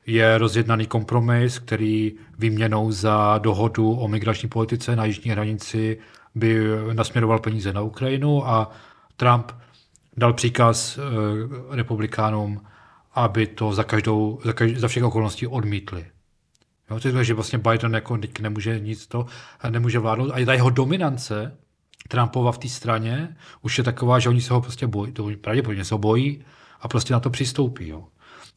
[0.06, 5.98] je rozjednaný kompromis, který výměnou za dohodu o migrační politice na jižní hranici
[6.34, 6.60] by
[6.92, 8.70] nasměroval peníze na Ukrajinu a
[9.16, 9.52] Trump
[10.16, 12.60] dal příkaz eh, republikánům,
[13.14, 16.06] aby to za, každou, za, každou, za všech okolností odmítli.
[16.90, 19.26] Jo, to je že vlastně Biden jako nemůže nic to,
[19.70, 20.30] nemůže vládnout.
[20.34, 21.56] A ta jeho dominance
[22.08, 25.84] Trumpova v té straně už je taková, že oni se ho prostě bojí, to pravděpodobně
[25.84, 26.44] se ho bojí
[26.80, 27.88] a prostě na to přistoupí.
[27.88, 28.04] Jo.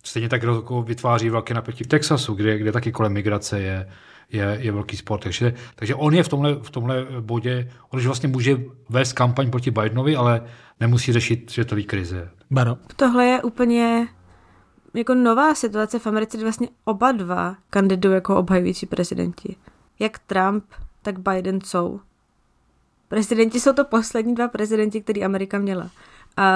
[0.03, 3.87] Stejně tak jako vytváří velké napětí v Texasu, kde, kde taky kolem migrace je,
[4.31, 5.23] je, je velký sport.
[5.23, 8.57] Takže, takže on je v tomhle, v tomhle bodě, on už vlastně může
[8.89, 10.41] vést kampaň proti Bidenovi, ale
[10.79, 12.29] nemusí řešit světové krize.
[12.51, 12.77] Baro.
[12.95, 14.07] Tohle je úplně
[14.93, 19.55] jako nová situace v Americe, kdy vlastně oba dva kandidují jako obhajující prezidenti.
[19.99, 20.63] Jak Trump,
[21.01, 21.99] tak Biden jsou.
[23.07, 25.89] Prezidenti jsou to poslední dva prezidenti, který Amerika měla.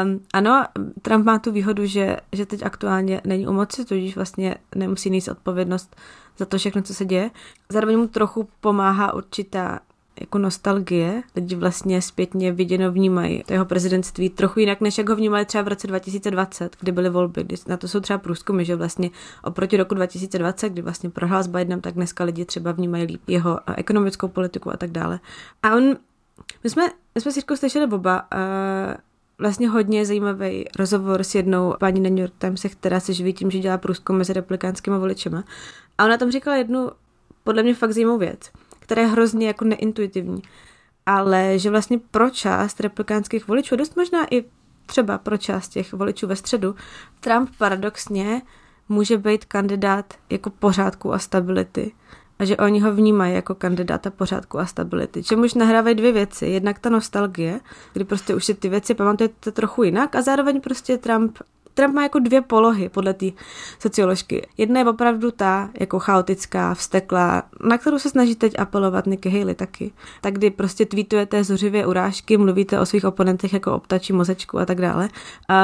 [0.04, 0.66] Um, ano,
[1.02, 5.28] Trump má tu výhodu, že, že teď aktuálně není u moci, tudíž vlastně nemusí nést
[5.28, 5.96] odpovědnost
[6.38, 7.32] za to všechno, co se děje.
[7.70, 9.80] Zároveň mu trochu pomáhá určitá
[10.20, 11.24] jako nostalgie.
[11.36, 15.62] Lidi vlastně zpětně viděno vnímají to jeho prezidentství trochu jinak, než jak ho vnímali třeba
[15.62, 17.44] v roce 2020, kdy byly volby.
[17.44, 19.10] Kdy na to jsou třeba průzkumy, že vlastně
[19.44, 23.60] oproti roku 2020, kdy vlastně prohrál s Bidenem, tak dneska lidi třeba vnímají líp jeho
[23.78, 25.20] ekonomickou politiku a tak dále.
[25.64, 25.98] A on,
[26.64, 26.84] my jsme,
[27.16, 28.94] my jsme si slyšeli Boba, uh,
[29.38, 33.52] vlastně hodně zajímavý rozhovor s jednou paní na New York Times, která se živí tím,
[33.52, 35.44] že dělá průzkum mezi republikánskými voličema.
[35.98, 36.92] A ona tam říkala jednu,
[37.44, 38.52] podle mě fakt zajímavou věc,
[38.94, 40.42] která je hrozně jako neintuitivní.
[41.06, 44.46] Ale že vlastně pro část republikánských voličů, dost možná i
[44.86, 46.76] třeba pro část těch voličů ve středu,
[47.20, 48.42] Trump paradoxně
[48.90, 51.92] může být kandidát jako pořádku a stability
[52.40, 55.24] a že oni ho vnímají jako kandidáta pořádku a stability.
[55.24, 56.46] Čemuž nahrávají dvě věci.
[56.46, 57.60] Jednak ta nostalgie,
[57.94, 61.38] kdy prostě už si ty věci pamatujete trochu jinak a zároveň prostě Trump
[61.74, 63.26] Trump má jako dvě polohy podle té
[63.80, 64.48] socioložky.
[64.58, 69.56] Jedna je opravdu ta jako chaotická, vsteklá, na kterou se snaží teď apelovat Nikki Haley
[69.56, 69.92] taky.
[70.22, 74.66] Tak kdy prostě tweetujete zuřivě urážky, mluvíte o svých oponentech jako o ptačí mozečku a
[74.66, 75.10] tak dále.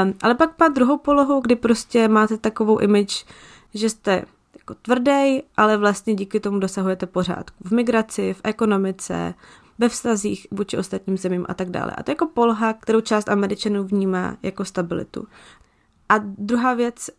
[0.04, 3.26] Um, ale pak má druhou polohu, kdy prostě máte takovou image,
[3.74, 4.24] že jste
[4.58, 9.34] jako tvrdý, ale vlastně díky tomu dosahujete pořádku v migraci, v ekonomice,
[9.80, 11.92] ve vztazích vůči ostatním zemím a tak dále.
[11.92, 15.28] A to je jako polha, kterou část Američanů vnímá jako stabilitu.
[16.10, 17.10] A druhá věc,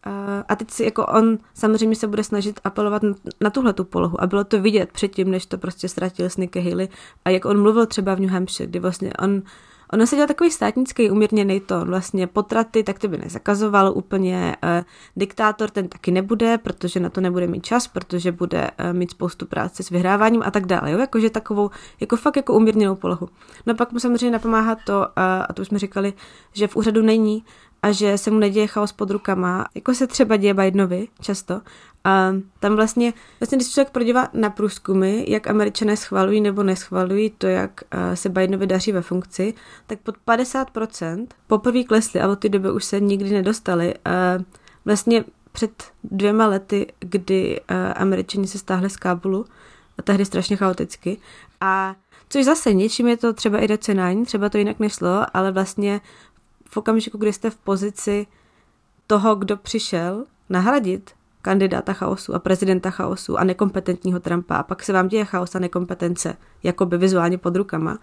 [0.49, 3.03] a teď si jako on samozřejmě se bude snažit apelovat
[3.41, 6.71] na tuhle tu polohu a bylo to vidět předtím, než to prostě ztratil s Nikki
[6.71, 6.89] Haley
[7.25, 9.43] a jak on mluvil třeba v New Hampshire, kdy vlastně on
[9.93, 11.89] Ono se dělal takový státnický umírněný tón.
[11.89, 14.57] Vlastně potraty, tak to by nezakazoval úplně.
[14.63, 14.85] E,
[15.17, 19.47] diktátor ten taky nebude, protože na to nebude mít čas, protože bude e, mít spoustu
[19.47, 20.91] práce s vyhráváním a tak dále.
[20.91, 20.99] Jo?
[20.99, 21.71] Jakože takovou,
[22.01, 23.29] jako fakt jako umírněnou polohu.
[23.67, 26.13] No pak mu samozřejmě napomáhá to, a, a to už jsme říkali,
[26.53, 27.45] že v úřadu není
[27.83, 31.61] a že se mu neděje chaos pod rukama, jako se třeba děje Bidenovi často.
[32.05, 37.47] A tam vlastně, vlastně když člověk prodívá na průzkumy, jak američané schvalují nebo neschvalují to,
[37.47, 37.81] jak
[38.15, 39.55] se Bidenovi daří ve funkci,
[39.87, 43.95] tak pod 50% poprvé klesly a od té doby už se nikdy nedostali.
[44.05, 44.11] A
[44.85, 47.61] vlastně před dvěma lety, kdy
[47.95, 49.45] američani se stáhli z Kábulu,
[49.99, 51.19] a tehdy strašně chaoticky.
[51.61, 51.95] A
[52.29, 56.01] což zase něčím je to třeba iracionální, třeba to jinak nešlo, ale vlastně
[56.71, 58.27] v okamžiku, kdy jste v pozici
[59.07, 61.11] toho, kdo přišel nahradit
[61.43, 65.59] kandidáta chaosu a prezidenta chaosu a nekompetentního Trumpa a pak se vám děje chaos a
[65.59, 67.99] nekompetence, jako by vizuálně pod rukama,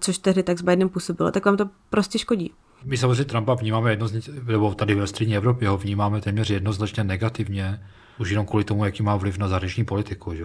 [0.00, 2.52] což tehdy tak s Bidenem působilo, tak vám to prostě škodí.
[2.84, 7.86] My samozřejmě Trumpa vnímáme jednoznačně, nebo tady ve střední Evropě ho vnímáme téměř jednoznačně negativně,
[8.18, 10.34] už jenom kvůli tomu, jaký má vliv na zahraniční politiku.
[10.34, 10.44] Že?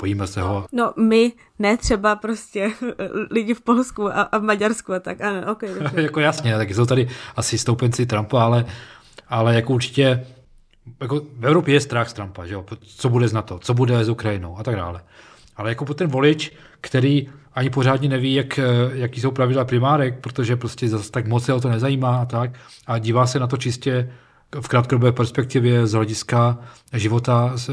[0.00, 0.66] Bojíme se ho.
[0.72, 2.70] No my, ne třeba prostě
[3.30, 5.20] lidi v Polsku a, a v Maďarsku a tak.
[5.20, 5.70] Ano, okay,
[6.02, 8.64] jako jasně, tak jsou tady asi stoupenci Trumpa, ale,
[9.28, 10.26] ale jako určitě
[11.00, 12.64] jako v Evropě je strach z Trumpa, že jo?
[12.96, 15.00] co bude z NATO, co bude s Ukrajinou a tak dále.
[15.56, 18.60] Ale jako ten volič, který ani pořádně neví, jak,
[18.92, 22.50] jaký jsou pravidla primárek, protože prostě zase tak moc se o to nezajímá a tak,
[22.86, 24.12] a dívá se na to čistě
[24.60, 26.58] v krátkodobé perspektivě z hlediska
[26.92, 27.72] života, eh,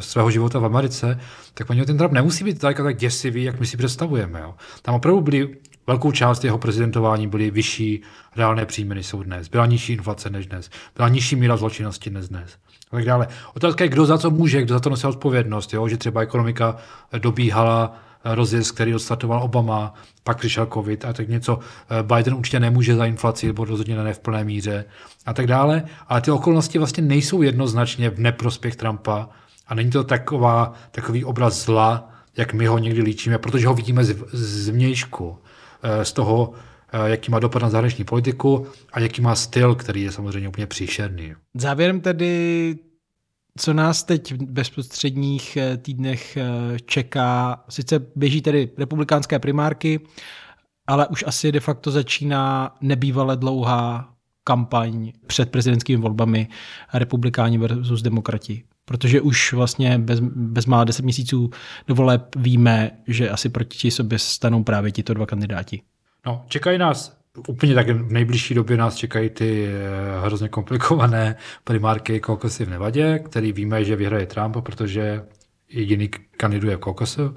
[0.00, 1.20] svého života v Americe,
[1.54, 4.40] tak paní ten Trump nemusí být tak, tak děsivý, jak my si představujeme.
[4.40, 4.54] Jo.
[4.82, 5.56] Tam opravdu byly
[5.86, 8.02] velkou část jeho prezidentování byly vyšší
[8.36, 9.48] reálné příjmy, než jsou dnes.
[9.48, 10.70] Byla nižší inflace než dnes.
[10.96, 12.56] Byla nižší míra zločinnosti než dnes.
[12.90, 13.28] A tak dále.
[13.54, 15.74] Otázka je, kdo za co může, kdo za to nosil odpovědnost.
[15.74, 15.88] Jo?
[15.88, 16.76] Že třeba ekonomika
[17.18, 19.94] dobíhala rozjezd, který odstartoval Obama,
[20.24, 21.58] pak přišel covid a tak něco.
[21.90, 24.84] Eh, Biden určitě nemůže za inflaci, nebo rozhodně ne v plné míře
[25.26, 25.84] a tak dále.
[26.08, 29.28] Ale ty okolnosti vlastně nejsou jednoznačně v neprospěch Trumpa
[29.66, 34.04] a není to taková, takový obraz zla, jak my ho někdy líčíme, protože ho vidíme
[34.04, 35.38] z, z vnějšku,
[35.82, 36.52] eh, z toho,
[36.92, 40.66] eh, jaký má dopad na zahraniční politiku a jaký má styl, který je samozřejmě úplně
[40.66, 41.34] příšerný.
[41.54, 42.76] Závěrem tedy
[43.58, 46.44] co nás teď v bezprostředních eh, týdnech eh,
[46.86, 50.00] čeká, sice běží tedy republikánské primárky,
[50.86, 56.48] ale už asi de facto začíná nebývale dlouhá kampaň před prezidentskými volbami
[56.94, 58.64] republikáni versus demokrati.
[58.84, 61.50] Protože už vlastně bez, mála deset měsíců
[61.86, 65.82] do voleb víme, že asi proti sobě stanou právě tito dva kandidáti.
[66.26, 72.20] No, čekají nás úplně tak v nejbližší době nás čekají ty eh, hrozně komplikované primárky
[72.20, 75.24] kokosy v Nevadě, který víme, že vyhraje Trump, protože
[75.68, 77.36] jediný kandiduje v kokosu.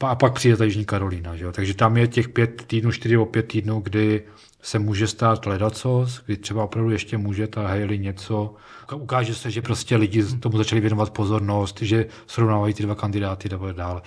[0.00, 1.36] A pak přijde ta Jižní Karolína.
[1.36, 1.52] Že jo?
[1.52, 4.22] Takže tam je těch pět týdnů, čtyři o pět týdnů, kdy
[4.62, 8.54] se může stát ledacos, kdy třeba opravdu ještě může ta Haley něco.
[8.94, 13.72] Ukáže se, že prostě lidi tomu začali věnovat pozornost, že srovnávají ty dva kandidáty a
[13.72, 14.02] dále.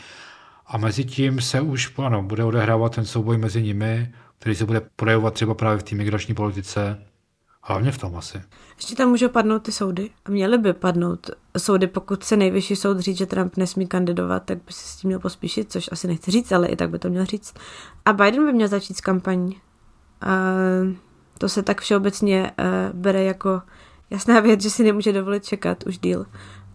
[0.67, 4.81] A mezi tím se už ano, bude odehrávat ten souboj mezi nimi, který se bude
[4.95, 7.05] projevovat třeba právě v té migrační politice,
[7.61, 8.41] hlavně v tom asi.
[8.75, 12.99] Ještě tam můžou padnout ty soudy a měly by padnout soudy, pokud se nejvyšší soud
[12.99, 16.31] říct, že Trump nesmí kandidovat, tak by se s tím měl pospíšit, což asi nechci
[16.31, 17.53] říct, ale i tak by to měl říct.
[18.05, 19.61] A Biden by měl začít s kampaní.
[20.21, 20.53] A
[21.37, 23.61] to se tak všeobecně uh, bere jako
[24.09, 26.25] jasná věc, že si nemůže dovolit čekat už díl.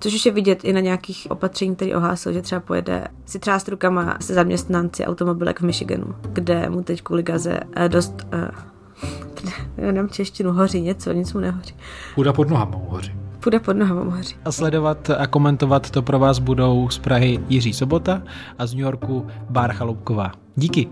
[0.01, 3.68] Což už je vidět i na nějakých opatření, který ohlásil, že třeba pojede si třást
[3.68, 8.68] rukama se zaměstnanci automobilek v Michiganu, kde mu teď kvůli gaze uh, dost uh,
[9.76, 11.74] já nemám češtinu, hoří něco, nic mu nehoří.
[12.14, 13.12] Půda pod nohama hoří.
[13.40, 14.36] Půda pod nohama hoří.
[14.44, 18.22] A sledovat a komentovat to pro vás budou z Prahy Jiří Sobota
[18.59, 20.32] a z New Yorku Bár Chaloupková.
[20.57, 20.88] Díky.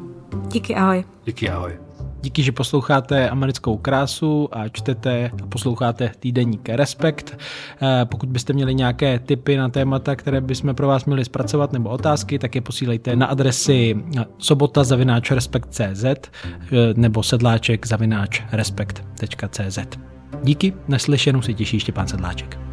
[0.49, 1.05] Díky, ahoj.
[1.25, 1.86] Díky, ahoj.
[2.27, 7.39] Díky, že posloucháte americkou krásu a čtete a posloucháte týdeník Respekt.
[7.83, 11.89] Eh, pokud byste měli nějaké tipy na témata, které bychom pro vás měli zpracovat nebo
[11.89, 13.97] otázky, tak je posílejte na adresy
[14.39, 14.85] sobota
[15.31, 16.19] respekt.cz eh,
[16.97, 17.87] nebo sedláček
[18.53, 19.79] respekt.cz.
[20.43, 22.66] Díky, naslyšenou se těší Štěpán Sedláček.